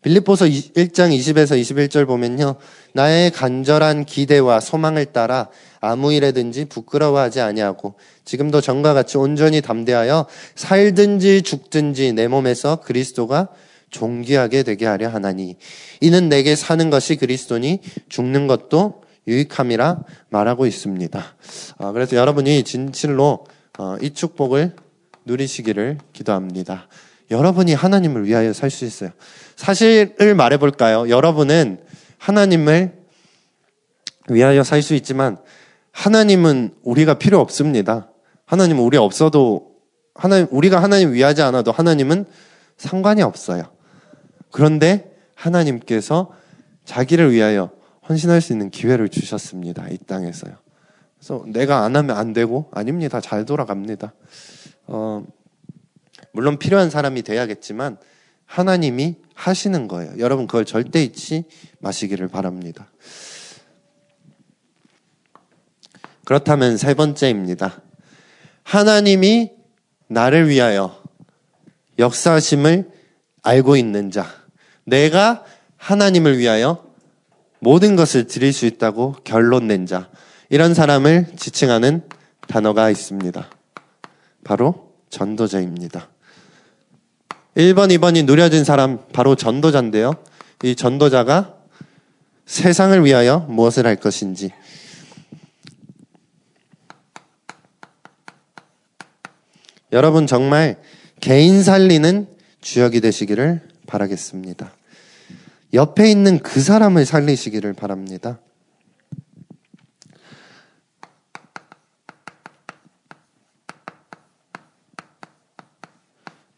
빌립보서 0.03 0.47
1장 0.47 1.17
20에서 1.17 1.59
21절 1.61 2.07
보면요. 2.07 2.57
나의 2.93 3.31
간절한 3.31 4.05
기대와 4.05 4.61
소망을 4.61 5.07
따라 5.07 5.49
아무 5.81 6.13
일에든지 6.13 6.67
부끄러워하지 6.67 7.41
아니하고 7.41 7.95
지금도 8.25 8.61
전과 8.61 8.95
같이 8.95 9.17
온전히 9.17 9.61
담대하여 9.61 10.27
살든지 10.57 11.43
죽든지 11.43 12.15
내 12.15 12.27
몸에서 12.27 12.81
그리스도가 12.81 13.49
존귀하게 13.91 14.65
되게 14.65 14.87
하려 14.87 15.09
하나니 15.09 15.57
이는 16.01 16.29
내게 16.29 16.57
사는 16.57 16.91
것이 16.91 17.17
그리스도니 17.17 17.81
죽는 18.09 18.49
것도 18.49 19.04
유익함이라 19.27 20.03
말하고 20.31 20.67
있습니다. 20.67 21.25
아, 21.79 21.93
그래서 21.93 22.17
여러분이 22.17 22.63
진실로 22.65 23.47
어, 23.79 23.97
이 24.01 24.11
축복을 24.11 24.77
누리시기를 25.25 25.99
기도합니다. 26.13 26.89
여러분이 27.31 27.73
하나님을 27.75 28.27
위하여 28.27 28.53
살 28.53 28.71
수 28.71 28.85
있어요. 28.85 29.11
사실을 29.57 30.35
말해볼까요? 30.35 31.09
여러분은 31.09 31.81
하나님을 32.19 32.93
위하여 34.29 34.63
살 34.63 34.83
수 34.83 34.95
있지만 34.95 35.39
하나님은 35.93 36.75
우리가 36.83 37.15
필요 37.15 37.41
없습니다. 37.41 38.11
하나님은 38.47 38.83
우리 38.83 38.97
없어도 38.97 39.75
하나님 40.15 40.49
우리가 40.51 40.83
하나님 40.83 41.13
위하지 41.13 41.43
않아도 41.43 41.73
하나님은 41.73 42.27
상관이 42.77 43.23
없어요. 43.23 43.65
그런데 44.51 45.11
하나님께서 45.35 46.33
자기를 46.85 47.33
위하여 47.33 47.71
헌신할 48.09 48.41
수 48.41 48.53
있는 48.53 48.71
기회를 48.71 49.09
주셨습니다. 49.09 49.89
이 49.89 49.99
땅에서요. 49.99 50.55
그래서 51.19 51.45
내가 51.47 51.85
안 51.85 51.97
하면 51.97 52.17
안 52.17 52.33
되고 52.33 52.69
아닙니다. 52.73 53.21
잘 53.21 53.45
돌아갑니다. 53.45 54.13
어, 54.87 55.25
물론 56.33 56.59
필요한 56.59 56.91
사람이 56.91 57.23
돼야겠지만 57.23 57.97
하나님이 58.47 59.17
하시는 59.35 59.89
거예요. 59.89 60.13
여러분 60.19 60.47
그걸 60.47 60.65
절대 60.65 61.03
잊지 61.03 61.45
마시기를 61.81 62.29
바랍니다. 62.29 62.91
그렇다면 66.25 66.77
세 66.77 66.95
번째입니다. 66.95 67.83
하나님이 68.63 69.53
나를 70.09 70.49
위하여 70.49 71.03
역사하심을 71.99 72.91
알고 73.43 73.77
있는 73.77 74.11
자. 74.11 74.27
내가 74.85 75.45
하나님을 75.77 76.39
위하여 76.39 76.94
모든 77.65 77.97
것을 77.97 78.27
드릴 78.27 78.53
수 78.53 78.67
있다고 78.67 79.17
결론 79.25 79.67
낸 79.67 79.87
자. 79.87 80.11
이런 80.51 80.75
사람을 80.75 81.29
지칭하는 81.35 82.03
단어가 82.47 82.91
있습니다. 82.91 83.49
바로 84.45 84.93
전도자입니다. 85.09 86.11
1번, 87.57 87.89
2번이 87.97 88.27
누려진 88.27 88.65
사람 88.65 88.99
바로 89.15 89.35
전도자인데요. 89.35 90.13
이 90.63 90.77
전도자가 90.77 91.55
세상을 92.45 93.03
위하여 93.03 93.39
무엇을 93.49 93.87
할 93.87 93.97
것인지 93.97 94.51
여러분 99.91 100.27
정말 100.27 100.77
개인 101.21 101.63
살리는 101.63 102.29
주역이 102.61 103.01
되시기를 103.01 103.63
바라겠습니다. 103.87 104.71
옆에 105.75 106.09
있는 106.09 106.39
그 106.39 106.61
사람을 106.61 107.05
살리시기를 107.05 107.73
바랍니다. 107.73 108.39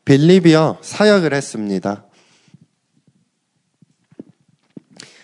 빌립이어 0.05 0.79
사역을 0.83 1.35
했습니다. 1.35 2.05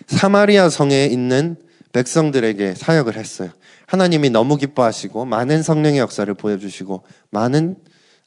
사마리아 0.07 0.69
성에 0.69 1.05
있는 1.05 1.55
백성들에게 1.93 2.75
사역을 2.75 3.15
했어요. 3.15 3.51
하나님이 3.85 4.31
너무 4.31 4.57
기뻐하시고 4.57 5.25
많은 5.25 5.63
성령의 5.63 5.99
역사를 5.99 6.31
보여주시고 6.33 7.03
많은 7.29 7.77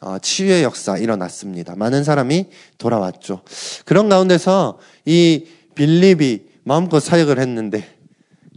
어, 0.00 0.18
치유의 0.18 0.62
역사 0.62 0.96
일어났습니다. 0.96 1.74
많은 1.74 2.04
사람이 2.04 2.46
돌아왔죠. 2.78 3.42
그런 3.84 4.08
가운데서 4.08 4.78
이 5.04 5.46
빌립이 5.76 6.46
마음껏 6.64 6.98
사역을 6.98 7.38
했는데 7.38 7.86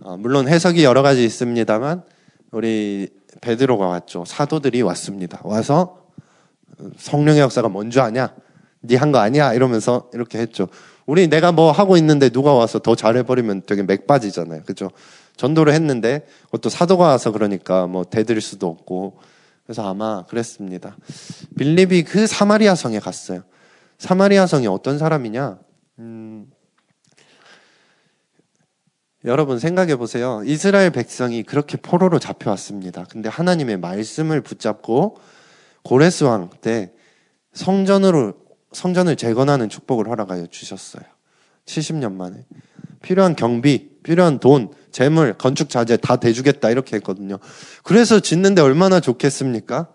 어, 0.01 0.17
물론 0.17 0.47
해석이 0.47 0.83
여러 0.83 1.03
가지 1.03 1.23
있습니다만 1.23 2.03
우리 2.51 3.09
베드로가 3.41 3.85
왔죠. 3.85 4.23
사도들이 4.25 4.81
왔습니다. 4.81 5.39
와서 5.43 6.07
성령의 6.97 7.41
역사가 7.41 7.69
뭔지 7.69 7.99
아냐? 7.99 8.33
네 8.81 8.95
한 8.95 9.11
거 9.11 9.19
아니야? 9.19 9.53
이러면서 9.53 10.09
이렇게 10.13 10.39
했죠. 10.39 10.69
우리 11.05 11.27
내가 11.27 11.51
뭐 11.51 11.71
하고 11.71 11.97
있는데 11.97 12.29
누가 12.29 12.53
와서 12.53 12.79
더 12.79 12.95
잘해버리면 12.95 13.63
되게 13.67 13.83
맥 13.83 14.07
빠지잖아요. 14.07 14.63
그죠? 14.63 14.89
전도를 15.35 15.73
했는데 15.73 16.25
그것도 16.45 16.69
사도가 16.69 17.05
와서 17.05 17.31
그러니까 17.31 17.87
뭐 17.87 18.03
대드릴 18.05 18.41
수도 18.41 18.67
없고 18.67 19.19
그래서 19.65 19.87
아마 19.87 20.23
그랬습니다. 20.25 20.95
빌립이 21.57 22.03
그 22.03 22.25
사마리아 22.25 22.73
성에 22.75 22.99
갔어요. 22.99 23.41
사마리아 23.97 24.47
성이 24.47 24.67
어떤 24.67 24.97
사람이냐? 24.97 25.59
음, 25.99 26.47
여러분 29.25 29.59
생각해 29.59 29.97
보세요. 29.97 30.41
이스라엘 30.45 30.91
백성이 30.91 31.43
그렇게 31.43 31.77
포로로 31.77 32.19
잡혀왔습니다. 32.19 33.05
근데 33.09 33.27
하나님의 33.27 33.77
말씀을 33.77 34.41
붙잡고 34.41 35.17
고레스 35.83 36.23
왕 36.23 36.49
때 36.61 36.93
성전으로 37.53 38.33
성전을 38.71 39.15
재건하는 39.15 39.67
축복을 39.69 40.07
허락하여 40.07 40.47
주셨어요. 40.47 41.03
70년 41.65 42.13
만에 42.13 42.45
필요한 43.01 43.35
경비, 43.35 43.89
필요한 44.03 44.39
돈, 44.39 44.71
재물, 44.91 45.33
건축 45.33 45.69
자재 45.69 45.97
다 45.97 46.17
대주겠다 46.17 46.69
이렇게 46.69 46.95
했거든요. 46.97 47.39
그래서 47.83 48.19
짓는데 48.19 48.61
얼마나 48.61 48.99
좋겠습니까? 48.99 49.89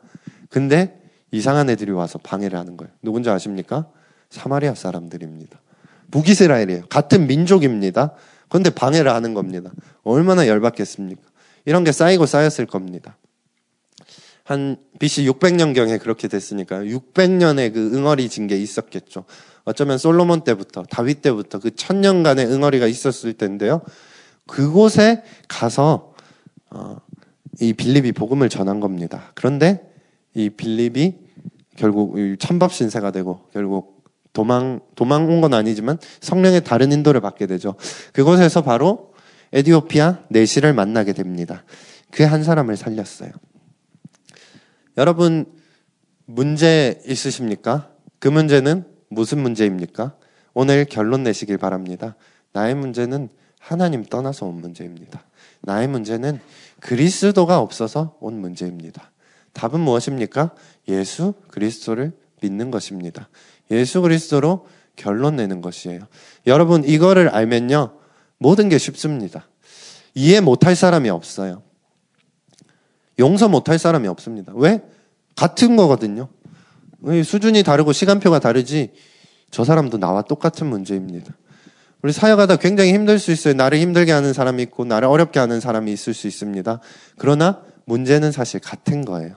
근데 0.51 1.01
이상한 1.31 1.71
애들이 1.71 1.91
와서 1.93 2.19
방해를 2.19 2.59
하는 2.59 2.77
거예요. 2.77 2.93
누군지 3.03 3.31
아십니까? 3.31 3.89
사마리아 4.31 4.75
사람들입니다. 4.75 5.61
북이스라엘이에요. 6.11 6.87
같은 6.89 7.27
민족입니다. 7.27 8.15
그런데 8.55 8.71
방해를 8.71 9.13
하는 9.13 9.35
겁니다. 9.35 9.73
얼마나 10.05 10.47
열받겠습니까? 10.47 11.21
이런 11.65 11.83
게 11.83 11.91
쌓이고 11.91 12.25
쌓였을 12.25 12.67
겁니다. 12.67 13.17
한 14.45 14.77
BC 15.01 15.29
600년경에 15.29 16.01
그렇게 16.01 16.29
됐으니까 16.29 16.83
600년의 16.83 17.75
그 17.75 17.97
응어리 17.97 18.29
진게 18.29 18.57
있었겠죠. 18.57 19.25
어쩌면 19.65 19.99
솔로몬 19.99 20.45
때부터 20.45 20.85
다윗 20.85 21.21
때부터 21.21 21.59
그 21.59 21.75
천년간의 21.75 22.47
응어리가 22.47 22.87
있었을 22.87 23.33
텐데요. 23.33 23.81
그곳에 24.47 25.25
가서 25.49 26.15
어, 26.71 26.99
이 27.61 27.73
빌립이 27.73 28.13
복음을 28.13 28.49
전한 28.49 28.79
겁니다. 28.79 29.33
그런데 29.35 29.93
이 30.33 30.49
빌립이 30.49 31.15
결국 31.75 32.17
천법 32.39 32.73
신세가 32.73 33.11
되고 33.11 33.49
결국 33.53 34.04
도망 34.35 34.81
도망 34.95 35.29
온 35.31 35.41
건 35.41 35.55
아니지만 35.55 35.97
성령의 36.21 36.65
다른 36.65 36.93
인도를 36.93 37.23
받게 37.23 37.47
되죠. 37.47 37.75
그곳에서 38.13 38.63
바로 38.63 39.15
에디오피아 39.55 40.25
내시를 40.29 40.75
만나게 40.75 41.15
됩니다. 41.15 41.65
그 42.11 42.23
한 42.25 42.45
사람을 42.45 42.77
살렸어요. 42.77 43.31
여러분 44.99 45.47
문제 46.27 47.01
있으십니까? 47.07 47.91
그 48.19 48.29
문제는 48.29 48.85
무슨 49.09 49.41
문제입니까? 49.41 50.17
오늘 50.55 50.85
결론 50.85 51.23
내시길 51.25 51.59
바랍니다. 51.59 52.17
나의 52.53 52.75
문제는 52.75 53.29
하나님 53.59 54.05
떠나서 54.05 54.47
온 54.47 54.61
문제입니다. 54.61 55.25
나의 55.63 55.89
문제는 55.89 56.41
그리스도가 56.81 57.59
없어서 57.59 58.17
온 58.21 58.39
문제입니다. 58.41 59.11
답은 59.53 59.81
무엇입니까? 59.81 60.55
예수 60.89 61.35
그리스도를 61.49 62.13
믿는 62.43 62.71
것입니다. 62.71 63.29
예수 63.71 64.01
그리스도로 64.03 64.67
결론 64.97 65.37
내는 65.37 65.61
것이에요. 65.61 66.01
여러분 66.47 66.85
이거를 66.85 67.29
알면요. 67.29 67.97
모든 68.39 68.69
게 68.69 68.79
쉽습니다. 68.79 69.49
이해 70.15 70.41
못할 70.41 70.77
사람이 70.77 71.09
없어요. 71.11 71.63
용서 73.19 73.49
못할 73.49 73.79
사람이 73.79 74.09
없습니다. 74.09 74.53
왜? 74.55 74.83
같은 75.37 75.77
거거든요. 75.77 76.29
수준이 77.25 77.63
다르고 77.63 77.93
시간표가 77.93 78.39
다르지 78.39 78.93
저 79.51 79.65
사람도 79.65 79.99
나와 79.99 80.23
똑같은 80.23 80.67
문제입니다. 80.67 81.33
우리 82.03 82.13
사역하다 82.13 82.57
굉장히 82.57 82.93
힘들 82.93 83.19
수 83.19 83.33
있어요. 83.33 83.55
나를 83.55 83.79
힘들게 83.79 84.13
하는 84.13 84.33
사람이 84.33 84.63
있고 84.65 84.85
나를 84.85 85.09
어렵게 85.09 85.39
하는 85.41 85.61
사람이 85.61 85.93
있을 85.93 86.13
수 86.13 86.27
있습니다. 86.27 86.81
그러나 87.17 87.63
문제는 87.87 88.33
사실 88.33 88.61
같은 88.61 89.05
거예요. 89.05 89.37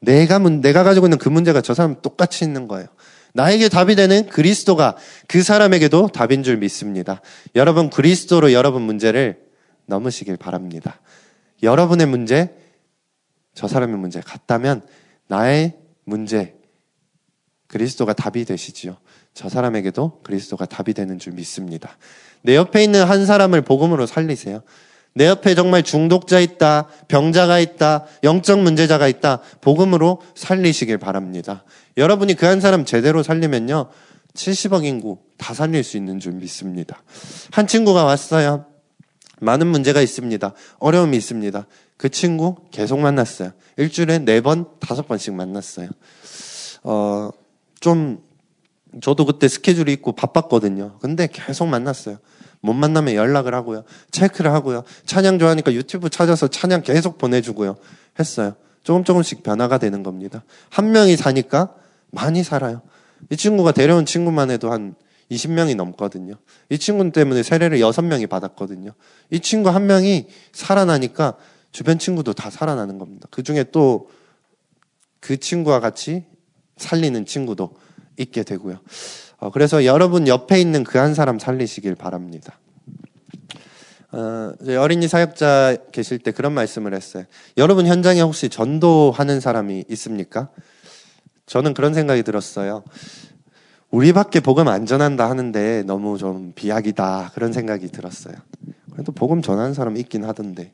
내가 0.00 0.38
내가 0.38 0.84
가지고 0.84 1.06
있는 1.06 1.18
그 1.18 1.28
문제가 1.28 1.60
저 1.62 1.72
사람 1.74 1.96
똑같이 2.02 2.44
있는 2.44 2.68
거예요. 2.68 2.86
나에게 3.34 3.68
답이 3.68 3.96
되는 3.96 4.26
그리스도가 4.26 4.96
그 5.26 5.42
사람에게도 5.42 6.08
답인 6.08 6.42
줄 6.44 6.56
믿습니다. 6.56 7.20
여러분 7.56 7.90
그리스도로 7.90 8.52
여러분 8.52 8.82
문제를 8.82 9.42
넘으시길 9.86 10.36
바랍니다. 10.36 11.00
여러분의 11.62 12.06
문제, 12.06 12.54
저 13.52 13.66
사람의 13.66 13.96
문제 13.96 14.20
같다면 14.20 14.82
나의 15.26 15.74
문제, 16.04 16.54
그리스도가 17.66 18.12
답이 18.12 18.44
되시지요. 18.44 18.96
저 19.34 19.48
사람에게도 19.48 20.20
그리스도가 20.22 20.66
답이 20.66 20.94
되는 20.94 21.18
줄 21.18 21.32
믿습니다. 21.32 21.98
내 22.42 22.54
옆에 22.54 22.84
있는 22.84 23.04
한 23.04 23.26
사람을 23.26 23.62
복음으로 23.62 24.06
살리세요. 24.06 24.62
내 25.14 25.26
옆에 25.26 25.56
정말 25.56 25.82
중독자 25.82 26.38
있다, 26.38 26.88
병자가 27.08 27.58
있다, 27.58 28.04
영적 28.22 28.60
문제자가 28.60 29.08
있다, 29.08 29.40
복음으로 29.60 30.22
살리시길 30.34 30.98
바랍니다. 30.98 31.64
여러분이 31.96 32.34
그 32.34 32.46
한 32.46 32.60
사람 32.60 32.84
제대로 32.84 33.22
살리면요, 33.22 33.88
70억 34.34 34.84
인구 34.84 35.18
다 35.38 35.54
살릴 35.54 35.84
수 35.84 35.96
있는 35.96 36.18
줄 36.20 36.32
믿습니다. 36.32 37.02
한 37.52 37.66
친구가 37.66 38.04
왔어요. 38.04 38.66
많은 39.40 39.66
문제가 39.66 40.00
있습니다. 40.00 40.54
어려움이 40.78 41.16
있습니다. 41.16 41.66
그 41.96 42.08
친구 42.08 42.56
계속 42.70 42.98
만났어요. 42.98 43.52
일주일에 43.76 44.20
네 44.20 44.40
번, 44.40 44.66
다섯 44.80 45.06
번씩 45.06 45.34
만났어요. 45.34 45.88
어, 46.82 47.30
좀, 47.80 48.22
저도 49.00 49.24
그때 49.24 49.48
스케줄이 49.48 49.92
있고 49.94 50.12
바빴거든요. 50.12 50.98
근데 51.00 51.28
계속 51.30 51.66
만났어요. 51.66 52.18
못 52.60 52.72
만나면 52.72 53.14
연락을 53.14 53.54
하고요. 53.54 53.84
체크를 54.10 54.52
하고요. 54.52 54.84
찬양 55.04 55.38
좋아하니까 55.38 55.72
유튜브 55.74 56.08
찾아서 56.08 56.48
찬양 56.48 56.82
계속 56.82 57.18
보내주고요. 57.18 57.76
했어요. 58.18 58.54
조금 58.84 59.04
조금씩 59.04 59.42
변화가 59.42 59.78
되는 59.78 60.02
겁니다. 60.02 60.44
한 60.70 60.92
명이 60.92 61.16
사니까 61.16 61.74
많이 62.14 62.42
살아요. 62.42 62.82
이 63.30 63.36
친구가 63.36 63.72
데려온 63.72 64.06
친구만 64.06 64.50
해도 64.50 64.70
한 64.70 64.94
20명이 65.30 65.76
넘거든요. 65.76 66.34
이 66.68 66.78
친구 66.78 67.10
때문에 67.10 67.42
세례를 67.42 67.78
6명이 67.78 68.28
받았거든요. 68.28 68.92
이 69.30 69.40
친구 69.40 69.70
한 69.70 69.86
명이 69.86 70.28
살아나니까 70.52 71.36
주변 71.72 71.98
친구도 71.98 72.34
다 72.34 72.50
살아나는 72.50 72.98
겁니다. 72.98 73.28
그 73.30 73.42
중에 73.42 73.64
또 73.64 74.08
그 75.24 75.38
친구와 75.38 75.80
같이 75.80 76.26
살리는 76.76 77.24
친구도 77.24 77.70
있게 78.18 78.42
되고요. 78.42 78.78
어, 79.38 79.50
그래서 79.50 79.86
여러분 79.86 80.28
옆에 80.28 80.60
있는 80.60 80.84
그 80.84 80.98
한 80.98 81.14
사람 81.14 81.38
살리시길 81.38 81.94
바랍니다. 81.94 82.58
어, 84.12 84.52
어린이 84.78 85.08
사역자 85.08 85.78
계실 85.92 86.18
때 86.18 86.30
그런 86.30 86.52
말씀을 86.52 86.92
했어요. 86.92 87.24
여러분 87.56 87.86
현장에 87.86 88.20
혹시 88.20 88.50
전도하는 88.50 89.40
사람이 89.40 89.86
있습니까? 89.88 90.50
저는 91.46 91.74
그런 91.74 91.94
생각이 91.94 92.22
들었어요. 92.22 92.82
우리밖에 93.90 94.40
복음 94.40 94.68
안 94.68 94.86
전한다 94.86 95.28
하는데 95.28 95.82
너무 95.84 96.18
좀 96.18 96.52
비약이다 96.54 97.32
그런 97.34 97.52
생각이 97.52 97.88
들었어요. 97.88 98.34
그래도 98.92 99.12
복음 99.12 99.42
전하는 99.42 99.74
사람 99.74 99.96
있긴 99.96 100.24
하던데 100.24 100.72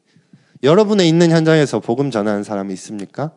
여러분의 0.63 1.09
있는 1.09 1.31
현장에서 1.31 1.81
복음 1.81 2.11
전하는 2.11 2.45
사람이 2.45 2.73
있습니까? 2.75 3.33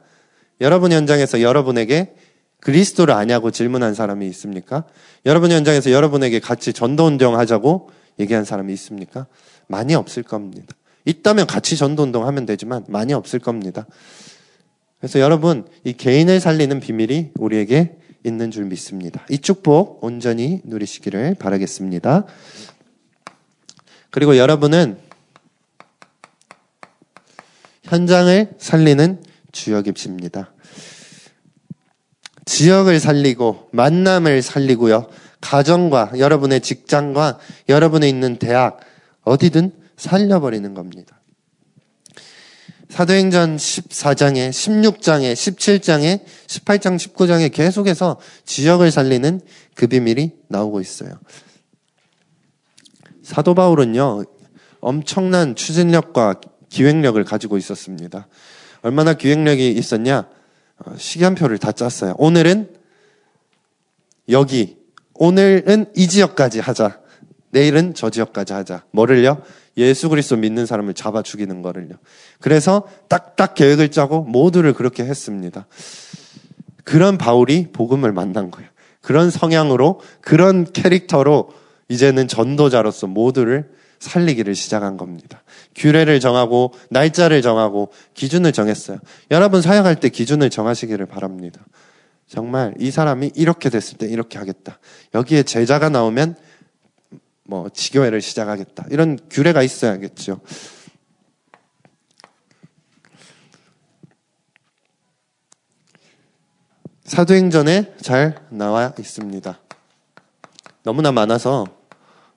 여러분 0.61 0.91
현장에서 0.91 1.41
여러분에게 1.41 2.15
그리스도를 2.59 3.13
아냐고 3.13 3.51
질문한 3.51 3.93
사람이 3.93 4.25
있습니까? 4.27 4.85
여러분 5.25 5.51
현장에서 5.51 5.91
여러분에게 5.91 6.39
같이 6.39 6.71
전도 6.71 7.05
운동 7.05 7.37
하자고 7.37 7.89
얘기한 8.19 8.45
사람이 8.45 8.71
있습니까? 8.73 9.27
많이 9.67 9.95
없을 9.95 10.23
겁니다. 10.23 10.75
있다면 11.05 11.47
같이 11.47 11.75
전도 11.75 12.03
운동 12.03 12.25
하면 12.25 12.45
되지만 12.45 12.85
많이 12.87 13.13
없을 13.13 13.39
겁니다. 13.39 13.85
그래서 15.03 15.19
여러분, 15.19 15.67
이 15.83 15.91
개인을 15.91 16.39
살리는 16.39 16.79
비밀이 16.79 17.31
우리에게 17.35 17.97
있는 18.23 18.51
줄 18.51 18.63
믿습니다. 18.63 19.25
이 19.29 19.37
축복 19.37 20.01
온전히 20.01 20.61
누리시기를 20.63 21.35
바라겠습니다. 21.35 22.25
그리고 24.11 24.37
여러분은 24.37 24.97
현장을 27.83 28.53
살리는 28.57 29.21
주역입니다. 29.51 30.53
지역을 32.45 33.01
살리고 33.01 33.71
만남을 33.73 34.41
살리고요. 34.41 35.09
가정과 35.41 36.13
여러분의 36.17 36.61
직장과 36.61 37.39
여러분의 37.67 38.07
있는 38.07 38.37
대학 38.37 38.79
어디든 39.23 39.73
살려버리는 39.97 40.73
겁니다. 40.73 41.19
사도행전 42.93 43.57
14장에 43.57 44.51
16장에 44.51 45.33
17장에 45.33 46.23
18장 46.45 46.95
19장에 46.99 47.51
계속해서 47.51 48.19
지역을 48.45 48.91
살리는 48.91 49.41
그 49.73 49.87
비밀이 49.87 50.33
나오고 50.47 50.79
있어요. 50.79 51.09
사도 53.23 53.55
바울은요. 53.55 54.25
엄청난 54.79 55.55
추진력과 55.55 56.39
기획력을 56.69 57.23
가지고 57.23 57.57
있었습니다. 57.57 58.27
얼마나 58.83 59.15
기획력이 59.15 59.71
있었냐? 59.71 60.29
어, 60.85 60.95
시간표를 60.95 61.57
다 61.57 61.71
짰어요. 61.71 62.13
오늘은 62.19 62.75
여기, 64.29 64.77
오늘은 65.15 65.93
이 65.95 66.07
지역까지 66.07 66.59
하자. 66.59 66.99
내일은 67.49 67.95
저 67.95 68.11
지역까지 68.11 68.53
하자. 68.53 68.83
뭐를요? 68.91 69.41
예수 69.77 70.09
그리스도 70.09 70.37
믿는 70.37 70.65
사람을 70.65 70.93
잡아 70.93 71.21
죽이는 71.21 71.61
거를요. 71.61 71.95
그래서 72.39 72.83
딱딱 73.07 73.55
계획을 73.55 73.89
짜고 73.89 74.23
모두를 74.23 74.73
그렇게 74.73 75.03
했습니다. 75.03 75.65
그런 76.83 77.17
바울이 77.17 77.67
복음을 77.71 78.11
만난 78.11 78.51
거예요. 78.51 78.69
그런 79.01 79.29
성향으로, 79.29 79.99
그런 80.21 80.71
캐릭터로 80.71 81.49
이제는 81.89 82.27
전도자로서 82.27 83.07
모두를 83.07 83.69
살리기를 83.99 84.53
시작한 84.55 84.97
겁니다. 84.97 85.43
규례를 85.75 86.19
정하고 86.19 86.73
날짜를 86.89 87.41
정하고 87.41 87.91
기준을 88.13 88.51
정했어요. 88.51 88.97
여러분 89.31 89.61
사역할 89.61 89.99
때 89.99 90.09
기준을 90.09 90.49
정하시기를 90.49 91.05
바랍니다. 91.05 91.61
정말 92.27 92.73
이 92.79 92.91
사람이 92.91 93.31
이렇게 93.35 93.69
됐을 93.69 93.97
때 93.97 94.07
이렇게 94.07 94.37
하겠다. 94.37 94.79
여기에 95.13 95.43
제자가 95.43 95.89
나오면 95.89 96.35
뭐 97.45 97.69
지교회를 97.69 98.21
시작하겠다. 98.21 98.85
이런 98.89 99.19
규례가 99.29 99.63
있어야겠죠. 99.63 100.39
사도행전에 107.03 107.95
잘 108.01 108.47
나와 108.49 108.93
있습니다. 108.97 109.59
너무나 110.83 111.11
많아서 111.11 111.65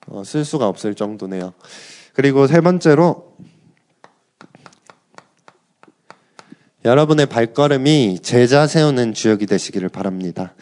어, 0.07 0.23
쓸 0.23 0.45
수가 0.45 0.67
없을 0.67 0.93
정도네요. 0.93 1.53
그리고 2.13 2.47
세 2.47 2.61
번째로 2.61 3.35
여러분의 6.85 7.25
발걸음이 7.25 8.19
제자 8.21 8.67
세우는 8.67 9.13
주역이 9.13 9.45
되시기를 9.45 9.89
바랍니다. 9.89 10.53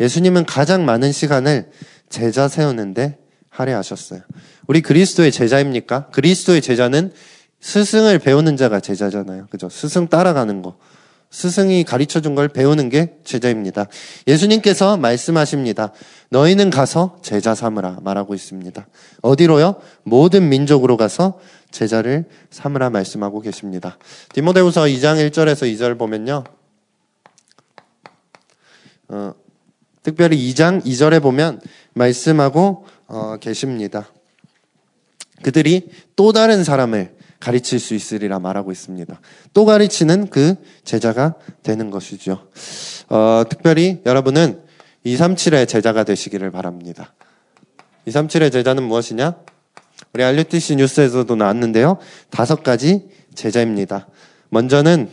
예수님은 0.00 0.44
가장 0.44 0.84
많은 0.84 1.10
시간을 1.12 1.70
제자 2.08 2.48
세우는데 2.48 3.21
할애하셨어요. 3.52 4.20
우리 4.66 4.80
그리스도의 4.80 5.30
제자입니까? 5.30 6.06
그리스도의 6.08 6.62
제자는 6.62 7.12
스승을 7.60 8.18
배우는 8.18 8.56
자가 8.56 8.80
제자잖아요. 8.80 9.46
그죠? 9.50 9.68
스승 9.68 10.08
따라가는 10.08 10.62
거. 10.62 10.76
스승이 11.30 11.84
가르쳐 11.84 12.20
준 12.20 12.34
걸 12.34 12.48
배우는 12.48 12.88
게 12.90 13.14
제자입니다. 13.24 13.86
예수님께서 14.26 14.96
말씀하십니다. 14.98 15.92
너희는 16.28 16.68
가서 16.70 17.18
제자 17.22 17.54
삼으라 17.54 17.98
말하고 18.02 18.34
있습니다. 18.34 18.86
어디로요? 19.22 19.76
모든 20.02 20.48
민족으로 20.50 20.96
가서 20.98 21.38
제자를 21.70 22.26
삼으라 22.50 22.90
말씀하고 22.90 23.40
계십니다. 23.40 23.96
디모데후서 24.34 24.82
2장 24.82 25.30
1절에서 25.30 25.72
2절 25.74 25.98
보면요. 25.98 26.44
어, 29.08 29.34
특별히 30.02 30.36
2장 30.52 30.84
2절에 30.84 31.22
보면 31.22 31.60
말씀하고 31.94 32.86
어, 33.06 33.36
계십니다. 33.38 34.08
그들이 35.42 35.88
또 36.16 36.32
다른 36.32 36.64
사람을 36.64 37.16
가르칠 37.40 37.80
수 37.80 37.94
있으리라 37.94 38.38
말하고 38.38 38.70
있습니다. 38.70 39.20
또 39.52 39.64
가르치는 39.64 40.30
그 40.30 40.54
제자가 40.84 41.34
되는 41.62 41.90
것이죠. 41.90 42.46
어, 43.08 43.42
특별히 43.48 44.00
여러분은 44.06 44.62
237의 45.04 45.68
제자가 45.68 46.04
되시기를 46.04 46.52
바랍니다. 46.52 47.12
237의 48.06 48.52
제자는 48.52 48.84
무엇이냐? 48.84 49.36
우리 50.14 50.22
알류티시 50.22 50.76
뉴스에서도 50.76 51.34
나왔는데요. 51.34 51.98
다섯 52.30 52.62
가지 52.62 53.08
제자입니다. 53.34 54.06
먼저는 54.50 55.10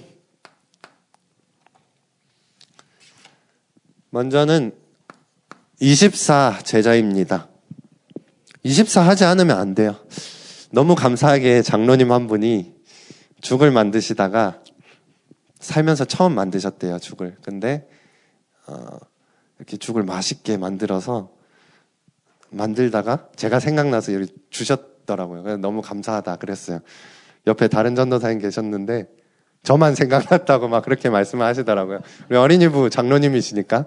먼저는 4.11 4.73
24 5.79 6.59
제자입니다. 6.63 7.47
24 8.63 9.01
하지 9.01 9.23
않으면 9.23 9.57
안 9.57 9.73
돼요. 9.73 9.95
너무 10.71 10.93
감사하게 10.95 11.61
장로님 11.61 12.11
한 12.11 12.27
분이 12.27 12.75
죽을 13.41 13.71
만드시다가 13.71 14.61
살면서 15.59 16.05
처음 16.05 16.35
만드셨대요, 16.35 16.99
죽을. 16.99 17.37
근데, 17.41 17.87
어, 18.67 18.97
이렇게 19.57 19.77
죽을 19.77 20.03
맛있게 20.03 20.57
만들어서 20.57 21.31
만들다가 22.49 23.29
제가 23.35 23.59
생각나서 23.59 24.13
여기 24.13 24.27
주셨더라고요. 24.49 25.43
그래서 25.43 25.57
너무 25.57 25.81
감사하다 25.81 26.37
그랬어요. 26.37 26.79
옆에 27.47 27.67
다른 27.67 27.95
전도사님 27.95 28.39
계셨는데 28.39 29.07
저만 29.63 29.95
생각났다고 29.95 30.67
막 30.67 30.83
그렇게 30.83 31.09
말씀을 31.09 31.45
하시더라고요. 31.45 31.99
우리 32.29 32.37
어린이부 32.37 32.89
장로님이시니까. 32.89 33.85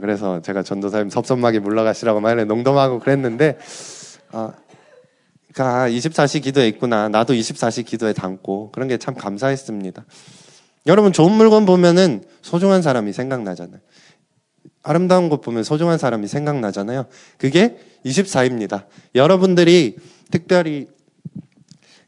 그래서 0.00 0.40
제가 0.40 0.62
전도사님 0.62 1.10
섭섭하게 1.10 1.58
물러가시라고 1.58 2.20
말해 2.20 2.44
농담하고 2.44 2.98
그랬는데, 2.98 3.58
아, 4.32 4.52
그러니까 5.52 5.88
24시 5.90 6.42
기도에 6.42 6.66
있구나. 6.68 7.08
나도 7.08 7.34
24시 7.34 7.84
기도에 7.84 8.12
담고 8.12 8.72
그런 8.72 8.88
게 8.88 8.96
참 8.96 9.14
감사했습니다. 9.14 10.04
여러분 10.86 11.12
좋은 11.12 11.32
물건 11.32 11.66
보면은 11.66 12.24
소중한 12.40 12.82
사람이 12.82 13.12
생각나잖아요. 13.12 13.80
아름다운 14.82 15.28
것 15.28 15.40
보면 15.42 15.62
소중한 15.62 15.98
사람이 15.98 16.26
생각나잖아요. 16.26 17.06
그게 17.38 17.78
24입니다. 18.04 18.86
여러분들이 19.14 19.96
특별히 20.30 20.88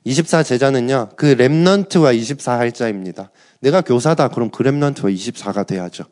24 0.04 0.42
제자는요. 0.42 1.10
그 1.16 1.36
랩넌트와 1.36 2.16
24 2.16 2.58
할자입니다. 2.58 3.30
내가 3.60 3.80
교사다. 3.80 4.28
그럼 4.28 4.50
그 4.50 4.64
랩넌트와 4.64 5.14
24가 5.14 5.66
돼야죠. 5.66 6.04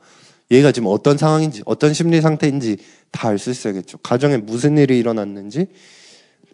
얘가 0.52 0.70
지금 0.70 0.88
어떤 0.88 1.16
상황인지, 1.18 1.62
어떤 1.64 1.92
심리 1.94 2.20
상태인지 2.20 2.76
다 3.10 3.28
알 3.28 3.38
수 3.38 3.50
있어야겠죠. 3.50 3.98
가정에 3.98 4.36
무슨 4.36 4.78
일이 4.78 4.98
일어났는지, 4.98 5.66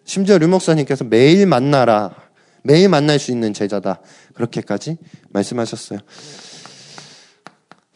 심지어 0.05 0.39
류 0.39 0.49
목사님께서 0.49 1.05
매일 1.05 1.47
만나라. 1.47 2.15
매일 2.65 2.89
만날 2.89 3.19
수 3.19 3.31
있는 3.31 3.53
제자다. 3.53 4.01
그렇게까지 4.35 4.97
말씀하셨어요. 5.31 6.01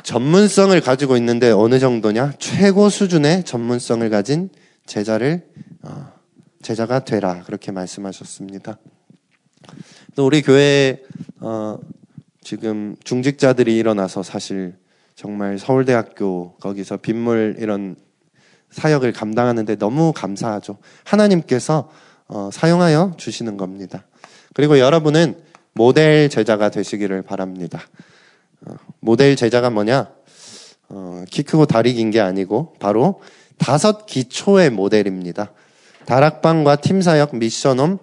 전문성을 0.02 0.78
가지고 0.80 1.16
있는데 1.16 1.50
어느 1.50 1.78
정도냐? 1.78 2.34
최고 2.38 2.88
수준의 2.88 3.44
전문성을 3.44 4.08
가진 4.10 4.50
제자를 4.86 5.46
어, 5.82 6.12
제자가 6.60 7.04
되라 7.04 7.42
그렇게 7.44 7.70
말씀하셨습니다. 7.72 8.78
또 10.16 10.26
우리 10.26 10.42
교회 10.42 11.02
어, 11.40 11.78
지금 12.42 12.96
중직자들이 13.04 13.76
일어나서 13.76 14.22
사실 14.22 14.74
정말 15.14 15.58
서울대학교 15.58 16.56
거기서 16.60 16.98
빗물 16.98 17.56
이런 17.58 17.96
사역을 18.70 19.12
감당하는데 19.12 19.76
너무 19.76 20.12
감사하죠. 20.12 20.78
하나님께서 21.04 21.90
어, 22.28 22.50
사용하여 22.52 23.14
주시는 23.18 23.56
겁니다. 23.56 24.04
그리고 24.54 24.78
여러분은 24.78 25.42
모델 25.74 26.28
제자가 26.28 26.70
되시기를 26.70 27.22
바랍니다. 27.22 27.80
어, 28.66 28.74
모델 29.00 29.36
제자가 29.36 29.70
뭐냐? 29.70 30.10
어, 30.88 31.24
키 31.30 31.42
크고 31.42 31.66
다리 31.66 31.94
긴 31.94 32.10
게 32.10 32.20
아니고 32.20 32.74
바로 32.78 33.20
다섯 33.58 34.06
기초의 34.06 34.70
모델입니다. 34.70 35.52
다락방과 36.06 36.76
팀사역, 36.76 37.36
미션홈, 37.36 37.98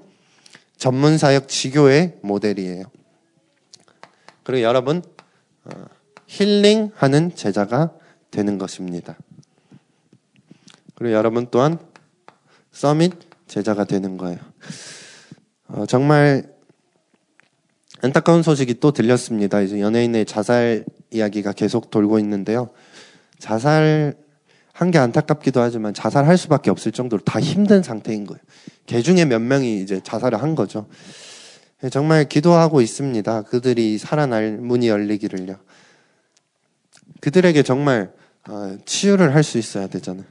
전문사역, 0.78 1.48
지교의 1.48 2.18
모델이에요. 2.22 2.86
그리고 4.44 4.64
여러분 4.64 5.02
어, 5.66 5.72
힐링하는 6.30 7.36
제자가 7.36 7.92
되는 8.30 8.60
것입니다. 8.60 9.18
그리고 10.94 11.14
여러분 11.16 11.48
또한 11.50 11.80
서밋 12.72 13.14
제자가 13.48 13.86
되는 13.86 14.18
거예요. 14.18 14.38
어, 15.68 15.86
정말 15.88 16.44
안타까운 18.02 18.44
소식이 18.44 18.80
또 18.80 18.92
들렸습니다. 18.92 19.60
이제 19.62 19.82
연예인의 19.82 20.26
자살 20.26 20.86
이야기가 21.10 21.54
계속 21.54 21.90
돌고 21.90 22.20
있는데요. 22.20 22.70
자살 23.40 24.16
한 24.72 24.92
게 24.92 24.98
안타깝기도 24.98 25.60
하지만 25.60 25.94
자살할 25.94 26.38
수밖에 26.38 26.70
없을 26.70 26.94
정도로 26.94 27.22
다 27.26 27.42
힘든 27.42 27.84
상태인 27.84 28.26
거예요. 28.26 28.40
개 28.86 29.02
중에 29.02 29.26
몇 29.26 29.42
명이 29.42 29.82
이제 29.82 30.00
자살을 30.02 30.42
한 30.42 30.56
거죠. 30.56 30.88
정말 31.92 32.30
기도하고 32.30 32.80
있습니다. 32.82 33.42
그들이 33.42 33.98
살아날 33.98 34.58
문이 34.58 34.88
열리기를요. 34.88 35.58
그들에게 37.20 37.62
정말 37.64 38.12
어, 38.48 38.78
치유를 38.86 39.36
할 39.36 39.44
수 39.44 39.58
있어야 39.58 39.88
되잖아요. 39.88 40.26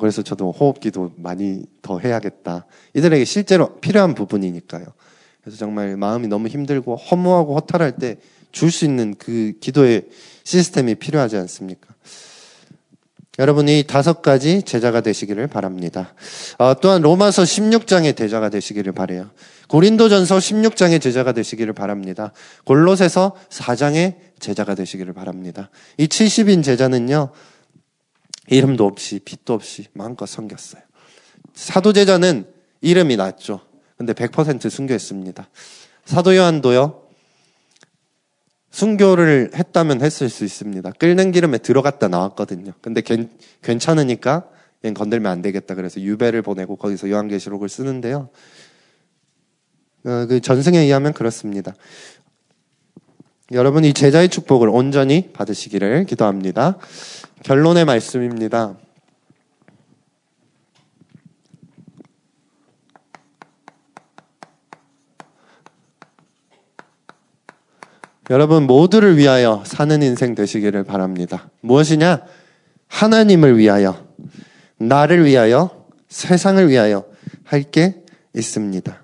그래서 0.00 0.22
저도 0.22 0.50
호흡기도 0.50 1.12
많이 1.16 1.66
더 1.82 1.98
해야겠다. 1.98 2.66
이들에게 2.94 3.24
실제로 3.24 3.76
필요한 3.76 4.14
부분이니까요. 4.14 4.84
그래서 5.42 5.58
정말 5.58 5.96
마음이 5.96 6.26
너무 6.26 6.48
힘들고 6.48 6.96
허무하고 6.96 7.54
허탈할 7.54 7.92
때 7.96 8.16
줄 8.54 8.70
수 8.70 8.84
있는 8.84 9.14
그 9.18 9.52
기도의 9.60 10.04
시스템이 10.44 10.94
필요하지 10.94 11.36
않습니까? 11.36 11.88
여러분이 13.40 13.82
다섯 13.88 14.22
가지 14.22 14.62
제자가 14.62 15.00
되시기를 15.00 15.48
바랍니다. 15.48 16.14
어, 16.56 16.74
또한 16.80 17.02
로마서 17.02 17.42
16장의 17.42 18.16
제자가 18.16 18.48
되시기를 18.48 18.92
바래요. 18.92 19.30
고린도전서 19.68 20.38
16장의 20.38 21.02
제자가 21.02 21.32
되시기를 21.32 21.72
바랍니다. 21.72 22.32
골로새서 22.64 23.34
4장의 23.50 24.14
제자가 24.38 24.74
되시기를 24.74 25.12
바랍니다. 25.12 25.70
이 25.98 26.06
70인 26.06 26.62
제자는요. 26.62 27.30
이름도 28.48 28.84
없이 28.84 29.20
빛도 29.24 29.54
없이 29.54 29.86
마음껏 29.92 30.26
섬겼어요. 30.26 30.82
사도 31.54 31.92
제자는 31.92 32.46
이름이 32.80 33.16
났죠. 33.16 33.60
근데 33.96 34.12
100% 34.12 34.68
순교했습니다. 34.68 35.48
사도 36.04 36.36
요한도요. 36.36 37.04
순교를 38.70 39.52
했다면 39.54 40.02
했을 40.02 40.28
수 40.28 40.44
있습니다. 40.44 40.90
끓는 40.92 41.30
기름에 41.30 41.58
들어갔다 41.58 42.08
나왔거든요. 42.08 42.72
근데 42.80 43.00
괜, 43.00 43.30
괜찮으니까 43.62 44.48
얘는 44.84 44.94
건들면 44.94 45.30
안 45.30 45.42
되겠다. 45.42 45.74
그래서 45.74 46.00
유배를 46.00 46.42
보내고 46.42 46.76
거기서 46.76 47.08
요한계시록을 47.08 47.68
쓰는데요. 47.68 48.30
어, 50.04 50.26
그 50.26 50.40
전승에 50.40 50.78
의하면 50.80 51.12
그렇습니다. 51.12 51.74
여러분 53.54 53.84
이 53.84 53.92
제자의 53.92 54.30
축복을 54.30 54.68
온전히 54.68 55.32
받으시기를 55.32 56.06
기도합니다. 56.06 56.76
결론의 57.44 57.84
말씀입니다. 57.84 58.76
여러분 68.30 68.66
모두를 68.66 69.16
위하여 69.16 69.62
사는 69.64 70.02
인생 70.02 70.34
되시기를 70.34 70.82
바랍니다. 70.82 71.48
무엇이냐? 71.60 72.22
하나님을 72.88 73.56
위하여, 73.56 74.04
나를 74.78 75.24
위하여, 75.26 75.86
세상을 76.08 76.68
위하여 76.68 77.04
할 77.44 77.70
게 77.70 78.02
있습니다. 78.34 79.00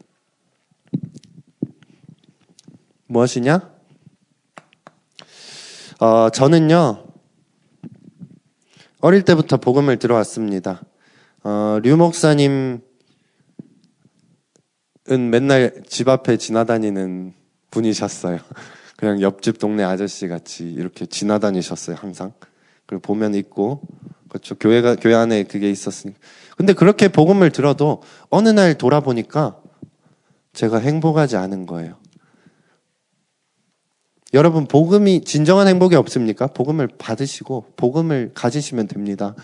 무엇이냐? 3.07 3.80
어, 6.03 6.31
저는요, 6.31 7.05
어릴 9.03 9.23
때부터 9.23 9.59
복음을 9.59 9.99
들어왔습니다. 9.99 10.81
어, 11.45 11.79
류 11.83 11.99
목사님은 11.99 12.81
맨날 15.31 15.83
집 15.87 16.09
앞에 16.09 16.39
지나다니는 16.39 17.35
분이셨어요. 17.71 18.39
그냥 18.97 19.21
옆집 19.21 19.59
동네 19.59 19.85
아저씨 19.85 20.27
같이 20.27 20.65
이렇게 20.73 21.05
지나다니셨어요, 21.05 21.97
항상. 21.97 22.33
그리고 22.87 23.03
보면 23.03 23.35
있고, 23.35 23.83
그렇죠. 24.31 24.55
교회가, 24.55 24.97
교회 24.97 25.15
안에 25.15 25.43
그게 25.43 25.71
있었으니까. 25.71 26.19
근데 26.57 26.73
그렇게 26.73 27.09
복음을 27.09 27.51
들어도 27.51 28.03
어느 28.31 28.49
날 28.49 28.79
돌아보니까 28.79 29.61
제가 30.55 30.79
행복하지 30.79 31.37
않은 31.37 31.67
거예요. 31.67 31.99
여러분, 34.33 34.67
복음이 34.67 35.25
진정한 35.25 35.67
행복이 35.67 35.97
없습니까? 35.97 36.47
복음을 36.47 36.87
받으시고, 36.87 37.73
복음을 37.77 38.31
가지시면 38.33 38.87
됩니다. 38.87 39.35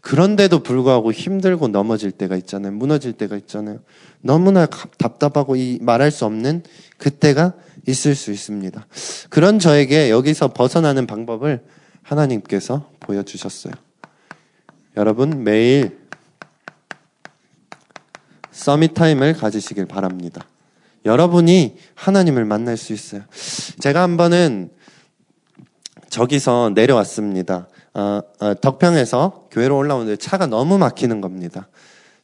그런데도 0.00 0.62
불구하고 0.62 1.12
힘들고 1.12 1.68
넘어질 1.68 2.12
때가 2.12 2.36
있잖아요. 2.36 2.72
무너질 2.72 3.14
때가 3.14 3.36
있잖아요. 3.36 3.80
너무나 4.20 4.66
답답하고 4.66 5.56
이 5.56 5.78
말할 5.82 6.12
수 6.12 6.24
없는 6.24 6.62
그때가 6.98 7.54
있을 7.88 8.14
수 8.14 8.30
있습니다. 8.30 8.86
그런 9.28 9.58
저에게 9.58 10.10
여기서 10.10 10.52
벗어나는 10.52 11.06
방법을 11.06 11.64
하나님께서 12.02 12.88
보여주셨어요. 13.00 13.72
여러분, 14.96 15.42
매일 15.42 15.98
서밋 18.52 18.94
타임을 18.94 19.34
가지시길 19.34 19.86
바랍니다. 19.86 20.47
여러분이 21.08 21.76
하나님을 21.94 22.44
만날 22.44 22.76
수 22.76 22.92
있어요. 22.92 23.22
제가 23.80 24.02
한 24.02 24.16
번은 24.16 24.70
저기서 26.10 26.72
내려왔습니다. 26.74 27.68
어, 27.94 28.20
어, 28.40 28.54
덕평에서 28.54 29.48
교회로 29.50 29.76
올라오는데 29.76 30.16
차가 30.16 30.46
너무 30.46 30.78
막히는 30.78 31.20
겁니다. 31.20 31.68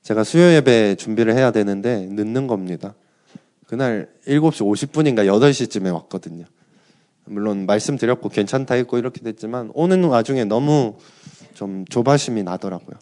제가 0.03 0.23
수요 0.23 0.53
예배 0.53 0.97
준비를 0.97 1.35
해야 1.35 1.51
되는데 1.51 2.07
늦는 2.11 2.47
겁니다. 2.47 2.95
그날 3.67 4.09
7시 4.29 4.61
50분인가 4.91 5.27
8시쯤에 5.27 5.93
왔거든요. 5.93 6.45
물론 7.25 7.65
말씀드렸고 7.65 8.29
괜찮다 8.29 8.75
했고 8.75 8.99
이렇게 8.99 9.23
됐지만 9.23 9.71
오는 9.73 10.05
와중에 10.05 10.45
너무 10.45 10.99
좀 11.55 11.87
조바심이 11.87 12.43
나더라고요. 12.43 12.97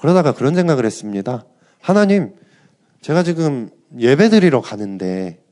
그러다가 0.00 0.32
그런 0.32 0.54
생각을 0.54 0.86
했습니다. 0.86 1.44
하나님, 1.80 2.34
제가 3.00 3.24
지금 3.24 3.70
예배 3.96 4.28
드리러 4.28 4.60
가는데 4.60 5.42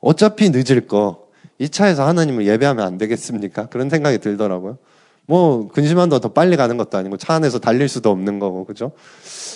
어차피 0.00 0.50
늦을 0.50 0.86
거 0.86 1.22
이 1.62 1.68
차에서 1.68 2.04
하나님을 2.08 2.44
예배하면 2.44 2.84
안 2.84 2.98
되겠습니까? 2.98 3.66
그런 3.66 3.88
생각이 3.88 4.18
들더라고요. 4.18 4.78
뭐 5.26 5.68
근심한다 5.68 6.18
더 6.18 6.32
빨리 6.32 6.56
가는 6.56 6.76
것도 6.76 6.98
아니고 6.98 7.18
차 7.18 7.34
안에서 7.34 7.60
달릴 7.60 7.88
수도 7.88 8.10
없는 8.10 8.40
거고 8.40 8.64
그죠? 8.64 8.90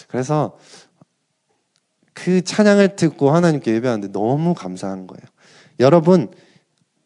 그래서 0.06 0.56
그 2.14 2.42
찬양을 2.42 2.94
듣고 2.94 3.32
하나님께 3.32 3.74
예배하는데 3.74 4.12
너무 4.12 4.54
감사한 4.54 5.08
거예요. 5.08 5.26
여러분 5.80 6.30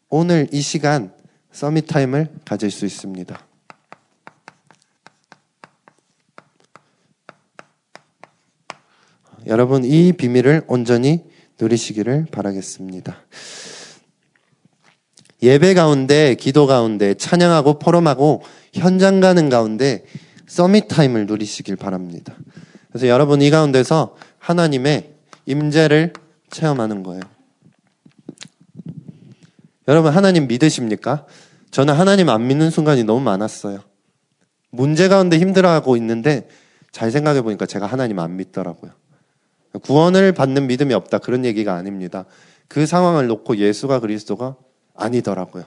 오늘 0.07 0.47
이 0.51 0.61
시간 0.61 1.11
서밋 1.51 1.87
타임을 1.87 2.29
가질 2.45 2.69
수 2.69 2.85
있습니다. 2.85 3.39
여러분 9.47 9.83
이 9.83 10.13
비밀을 10.13 10.63
온전히 10.67 11.23
누리시기를 11.59 12.27
바라겠습니다. 12.31 13.15
예배 15.43 15.73
가운데, 15.73 16.35
기도 16.35 16.67
가운데, 16.67 17.15
찬양하고 17.15 17.79
포럼하고 17.79 18.43
현장 18.73 19.19
가는 19.19 19.49
가운데 19.49 20.05
서밋 20.45 20.87
타임을 20.87 21.25
누리시길 21.25 21.75
바랍니다. 21.75 22.35
그래서 22.89 23.07
여러분 23.07 23.41
이 23.41 23.49
가운데서 23.49 24.15
하나님의 24.37 25.13
임재를 25.45 26.13
체험하는 26.49 27.03
거예요. 27.03 27.21
여러분 29.87 30.13
하나님 30.13 30.47
믿으십니까? 30.47 31.25
저는 31.71 31.93
하나님 31.93 32.29
안 32.29 32.47
믿는 32.47 32.69
순간이 32.69 33.03
너무 33.03 33.21
많았어요. 33.21 33.79
문제 34.69 35.07
가운데 35.07 35.39
힘들어하고 35.39 35.95
있는데 35.97 36.47
잘 36.91 37.11
생각해 37.11 37.41
보니까 37.41 37.65
제가 37.65 37.87
하나님 37.87 38.19
안 38.19 38.35
믿더라고요. 38.35 38.91
구원을 39.79 40.33
받는 40.33 40.67
믿음이 40.67 40.93
없다. 40.93 41.19
그런 41.19 41.45
얘기가 41.45 41.73
아닙니다. 41.75 42.25
그 42.67 42.85
상황을 42.85 43.27
놓고 43.27 43.57
예수가 43.57 43.99
그리스도가 43.99 44.55
아니더라고요. 44.95 45.65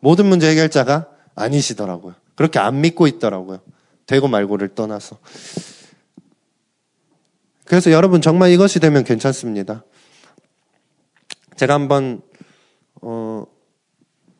모든 0.00 0.26
문제 0.26 0.50
해결자가 0.50 1.08
아니시더라고요. 1.34 2.14
그렇게 2.34 2.58
안 2.58 2.80
믿고 2.80 3.06
있더라고요. 3.06 3.60
되고 4.06 4.28
말고를 4.28 4.74
떠나서. 4.74 5.18
그래서 7.64 7.90
여러분 7.90 8.20
정말 8.22 8.50
이것이 8.50 8.80
되면 8.80 9.04
괜찮습니다. 9.04 9.84
제가 11.56 11.74
한번, 11.74 12.22
어, 13.02 13.44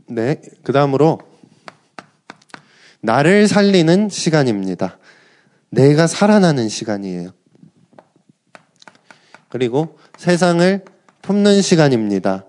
네, 0.06 0.40
그 0.62 0.72
다음으로 0.72 1.20
나를 3.00 3.48
살리는 3.48 4.08
시간입니다. 4.08 4.98
내가 5.70 6.06
살아나는 6.06 6.68
시간이에요. 6.68 7.32
그리고 9.48 9.98
세상을 10.16 10.84
품는 11.22 11.62
시간입니다. 11.62 12.44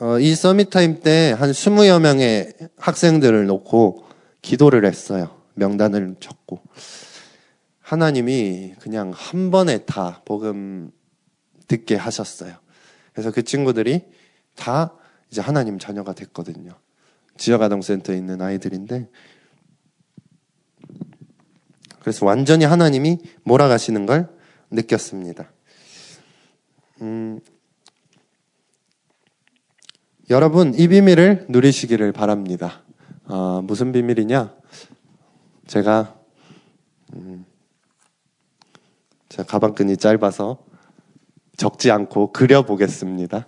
어, 0.00 0.18
이 0.18 0.34
summit 0.34 0.74
time 0.74 1.00
때 1.00 1.32
한 1.38 1.50
20여 1.50 2.00
명의 2.00 2.54
학생들을 2.78 3.46
놓고 3.46 4.06
기도를 4.40 4.86
했어요. 4.86 5.36
명단을 5.54 6.16
적고. 6.20 6.62
하나님이 7.80 8.74
그냥 8.80 9.12
한 9.14 9.50
번에 9.50 9.84
다 9.84 10.22
복음 10.24 10.90
듣게 11.68 11.96
하셨어요. 11.96 12.54
그래서 13.12 13.30
그 13.30 13.42
친구들이 13.42 14.04
다 14.56 14.94
이제 15.30 15.40
하나님 15.40 15.78
자녀가 15.78 16.14
됐거든요. 16.14 16.72
지역아동센터에 17.36 18.16
있는 18.16 18.40
아이들인데 18.40 19.08
그래서 22.00 22.26
완전히 22.26 22.64
하나님이 22.64 23.18
몰아가시는 23.44 24.06
걸 24.06 24.28
느꼈습니다. 24.70 25.50
음, 27.02 27.40
여러분 30.30 30.74
이 30.74 30.88
비밀을 30.88 31.46
누리시기를 31.48 32.12
바랍니다. 32.12 32.82
어, 33.24 33.62
무슨 33.62 33.92
비밀이냐? 33.92 34.54
제가 35.66 36.16
음, 37.14 37.44
제 39.28 39.42
가방끈이 39.44 39.96
짧아서 39.96 40.64
적지 41.56 41.90
않고 41.90 42.32
그려보겠습니다. 42.32 43.46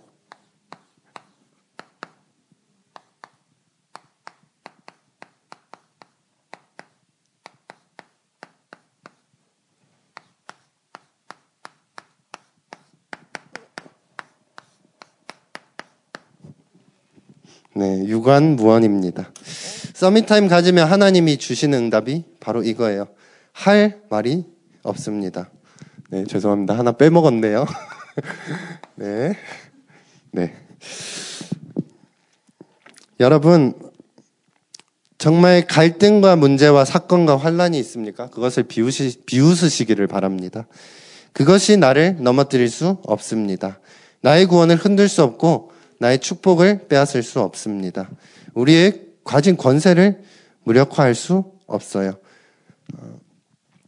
네, 17.75 18.05
유구무언입니다. 18.07 19.31
summit 19.95 20.27
time 20.27 20.49
가지면 20.49 20.89
하나님이 20.89 21.39
주시는 21.39 21.85
응답이 21.85 22.25
바로 22.39 22.63
이거예요. 22.63 23.09
할 23.53 24.03
말이 24.11 24.45
없습니다. 24.83 25.51
네, 26.11 26.25
죄송합니다. 26.25 26.77
하나 26.77 26.93
빼먹었네요. 26.93 27.65
네. 28.97 29.33
네. 30.33 30.55
여러분, 33.21 33.73
정말 35.17 35.67
갈등과 35.67 36.37
문제와 36.37 36.85
사건과 36.85 37.39
환란이 37.39 37.79
있습니까? 37.79 38.29
그것을 38.29 38.65
비우시, 38.65 39.23
비웃으시기를 39.25 40.09
바랍니다. 40.09 40.67
그것이 41.33 41.79
나를 41.79 42.17
넘어뜨릴 42.21 42.69
수 42.69 42.99
없습니다. 43.05 43.81
나의 44.21 44.45
구원을 44.45 44.77
흔들 44.77 45.09
수 45.09 45.23
없고 45.23 45.72
나의 46.03 46.19
축복을 46.19 46.89
빼앗을 46.89 47.23
수 47.23 47.41
없습니다. 47.41 48.11
우리의 48.55 49.07
가진 49.23 49.57
권세를 49.57 50.21
무력화할 50.65 51.15
수 51.15 51.53
없어요. 51.67 52.15
어, 52.99 53.21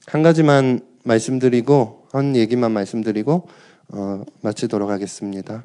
한 0.06 0.22
가지만 0.22 0.80
말씀드리고 1.02 2.06
한 2.12 2.36
얘기만 2.36 2.70
말씀드리고 2.70 3.48
어, 3.88 4.24
마치도록 4.42 4.90
하겠습니다. 4.90 5.64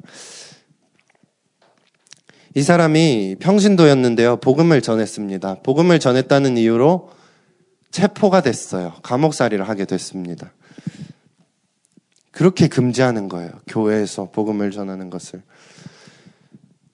이 2.56 2.62
사람이 2.62 3.36
평신도였는데요. 3.38 4.38
복음을 4.38 4.82
전했습니다. 4.82 5.62
복음을 5.62 6.00
전했다는 6.00 6.56
이유로 6.56 7.10
체포가 7.92 8.42
됐어요. 8.42 8.94
감옥살이를 9.02 9.68
하게 9.68 9.84
됐습니다. 9.84 10.52
그렇게 12.32 12.66
금지하는 12.66 13.28
거예요. 13.28 13.52
교회에서 13.68 14.30
복음을 14.32 14.72
전하는 14.72 15.10
것을. 15.10 15.42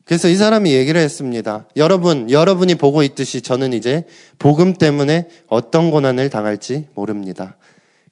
그래서 0.07 0.29
이 0.29 0.37
사람이 0.37 0.73
얘기를 0.73 1.01
했습니다. 1.01 1.67
여러분, 1.75 2.31
여러분이 2.31 2.77
보고 2.77 3.03
있듯이 3.03 3.43
저는 3.43 3.73
이제 3.73 4.05
복음 4.39 4.73
때문에 4.73 5.27
어떤 5.49 5.91
고난을 5.91 6.31
당할지 6.31 6.87
모릅니다. 6.95 7.57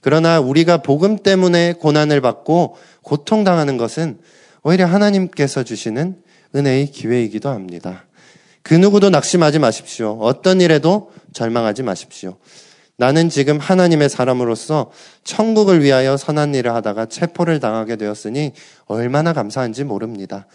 그러나 0.01 0.41
우리가 0.41 0.79
복음 0.79 1.17
때문에 1.17 1.75
고난을 1.75 2.21
받고 2.21 2.77
고통당하는 3.03 3.77
것은 3.77 4.19
오히려 4.65 4.87
하나님께서 4.87 5.63
주시는 5.63 6.17
은혜의 6.57 6.91
기회이기도 6.91 7.49
합니다. 7.49 8.07
그 8.63 8.75
누구도 8.75 9.09
낙심하지 9.11 9.61
마십시오. 9.61 10.19
어떤 10.21 10.61
일에도 10.61 11.13
절망하지 11.33 11.85
마십시오. 11.85 12.39
나는 12.97 13.29
지금 13.29 13.59
하나님의 13.59 14.09
사람으로서 14.09 14.91
천국을 15.23 15.85
위하여 15.85 16.17
선한 16.17 16.57
일을 16.57 16.75
하다가 16.75 17.07
체포를 17.07 17.61
당하게 17.61 17.95
되었으니 17.95 18.53
얼마나 18.87 19.33
감사한지 19.33 19.85
모릅니다. 19.85 20.47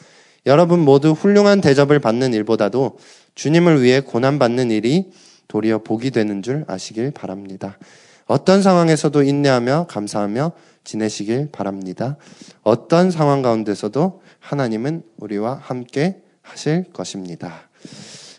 여러분 0.46 0.80
모두 0.80 1.12
훌륭한 1.12 1.62
대접을 1.62 2.00
받는 2.00 2.34
일보다도 2.34 2.98
주님을 3.36 3.82
위해 3.82 4.00
고난받는 4.00 4.72
일이 4.72 5.12
도리어 5.48 5.80
복이 5.80 6.12
되는 6.12 6.42
줄 6.42 6.66
아시길 6.68 7.12
바랍니다. 7.12 7.78
어떤 8.26 8.62
상황에서도 8.62 9.24
인내하며 9.24 9.88
감사하며 9.90 10.52
지내시길 10.84 11.50
바랍니다. 11.52 12.18
어떤 12.62 13.12
상황 13.12 13.42
가운데서도 13.42 14.22
하나님은 14.40 15.04
우리와 15.18 15.60
함께 15.62 16.22
하실 16.42 16.86
것입니다. 16.94 17.70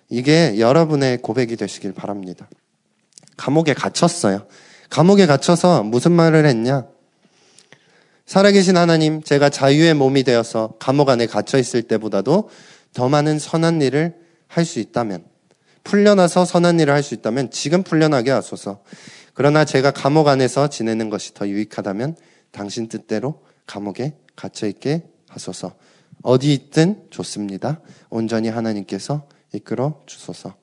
이게 0.08 0.58
여러분의 0.58 1.18
고백이 1.18 1.56
되시길 1.56 1.92
바랍니다. 1.92 2.48
감옥에 3.36 3.74
갇혔어요. 3.74 4.46
감옥에 4.90 5.26
갇혀서 5.26 5.84
무슨 5.84 6.12
말을 6.12 6.46
했냐? 6.46 6.86
살아계신 8.30 8.76
하나님, 8.76 9.24
제가 9.24 9.48
자유의 9.50 9.94
몸이 9.94 10.22
되어서 10.22 10.74
감옥 10.78 11.08
안에 11.08 11.26
갇혀 11.26 11.58
있을 11.58 11.82
때보다도 11.82 12.48
더 12.94 13.08
많은 13.08 13.40
선한 13.40 13.82
일을 13.82 14.14
할 14.46 14.64
수 14.64 14.78
있다면, 14.78 15.24
풀려나서 15.82 16.44
선한 16.44 16.78
일을 16.78 16.94
할 16.94 17.02
수 17.02 17.14
있다면 17.14 17.50
지금 17.50 17.82
풀려나게 17.82 18.30
하소서. 18.30 18.84
그러나 19.34 19.64
제가 19.64 19.90
감옥 19.90 20.28
안에서 20.28 20.68
지내는 20.68 21.10
것이 21.10 21.34
더 21.34 21.48
유익하다면 21.48 22.14
당신 22.52 22.88
뜻대로 22.88 23.42
감옥에 23.66 24.12
갇혀 24.36 24.68
있게 24.68 25.02
하소서. 25.28 25.74
어디 26.22 26.54
있든 26.54 27.06
좋습니다. 27.10 27.80
온전히 28.10 28.48
하나님께서 28.48 29.26
이끌어 29.52 30.02
주소서. 30.06 30.54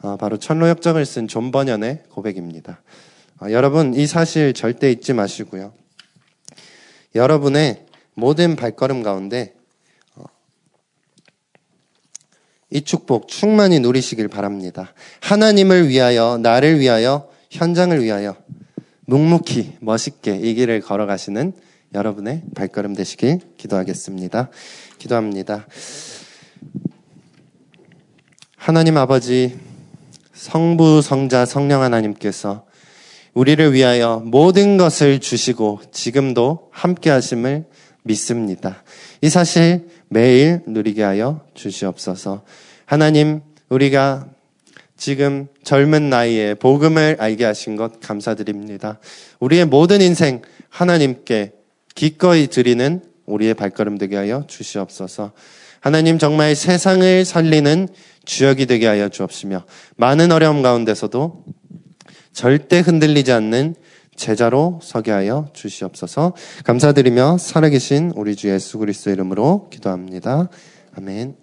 아, 0.00 0.16
바로 0.18 0.36
천로역정을 0.36 1.06
쓴 1.06 1.28
존 1.28 1.52
번연의 1.52 2.02
고백입니다. 2.10 2.82
아, 3.38 3.52
여러분 3.52 3.94
이 3.94 4.08
사실 4.08 4.52
절대 4.52 4.90
잊지 4.90 5.12
마시고요. 5.12 5.77
여러분의 7.14 7.86
모든 8.14 8.56
발걸음 8.56 9.02
가운데 9.02 9.54
어, 10.14 10.24
이 12.70 12.82
축복 12.82 13.28
충만히 13.28 13.80
누리시길 13.80 14.28
바랍니다. 14.28 14.92
하나님을 15.20 15.88
위하여, 15.88 16.38
나를 16.38 16.80
위하여, 16.80 17.28
현장을 17.50 18.02
위하여 18.02 18.36
묵묵히 19.06 19.78
멋있게 19.80 20.36
이 20.36 20.54
길을 20.54 20.80
걸어가시는 20.82 21.52
여러분의 21.94 22.42
발걸음 22.54 22.94
되시길 22.94 23.40
기도하겠습니다. 23.56 24.50
기도합니다. 24.98 25.66
하나님 28.56 28.98
아버지, 28.98 29.58
성부, 30.34 31.00
성자, 31.00 31.46
성령 31.46 31.80
하나님께서 31.80 32.67
우리를 33.34 33.72
위하여 33.72 34.22
모든 34.24 34.76
것을 34.76 35.20
주시고 35.20 35.80
지금도 35.92 36.68
함께 36.72 37.10
하심을 37.10 37.64
믿습니다. 38.02 38.82
이 39.20 39.28
사실 39.28 39.88
매일 40.08 40.62
누리게 40.66 41.02
하여 41.02 41.42
주시옵소서. 41.54 42.42
하나님, 42.86 43.40
우리가 43.68 44.26
지금 44.96 45.46
젊은 45.62 46.10
나이에 46.10 46.54
복음을 46.54 47.16
알게 47.20 47.44
하신 47.44 47.76
것 47.76 48.00
감사드립니다. 48.00 48.98
우리의 49.38 49.66
모든 49.66 50.00
인생 50.00 50.42
하나님께 50.70 51.52
기꺼이 51.94 52.48
드리는 52.48 53.02
우리의 53.26 53.54
발걸음 53.54 53.98
되게 53.98 54.16
하여 54.16 54.44
주시옵소서. 54.48 55.32
하나님 55.80 56.18
정말 56.18 56.56
세상을 56.56 57.24
살리는 57.24 57.88
주역이 58.24 58.66
되게 58.66 58.86
하여 58.86 59.08
주옵시며 59.08 59.64
많은 59.96 60.32
어려움 60.32 60.62
가운데서도 60.62 61.44
절대 62.38 62.78
흔들리지 62.78 63.32
않는 63.32 63.74
제자로 64.14 64.78
서게 64.80 65.10
하여 65.10 65.48
주시옵소서. 65.54 66.34
감사드리며 66.62 67.36
살아계신 67.36 68.12
우리 68.14 68.36
주 68.36 68.48
예수 68.48 68.78
그리스도 68.78 69.10
이름으로 69.10 69.68
기도합니다. 69.70 70.48
아멘. 70.96 71.34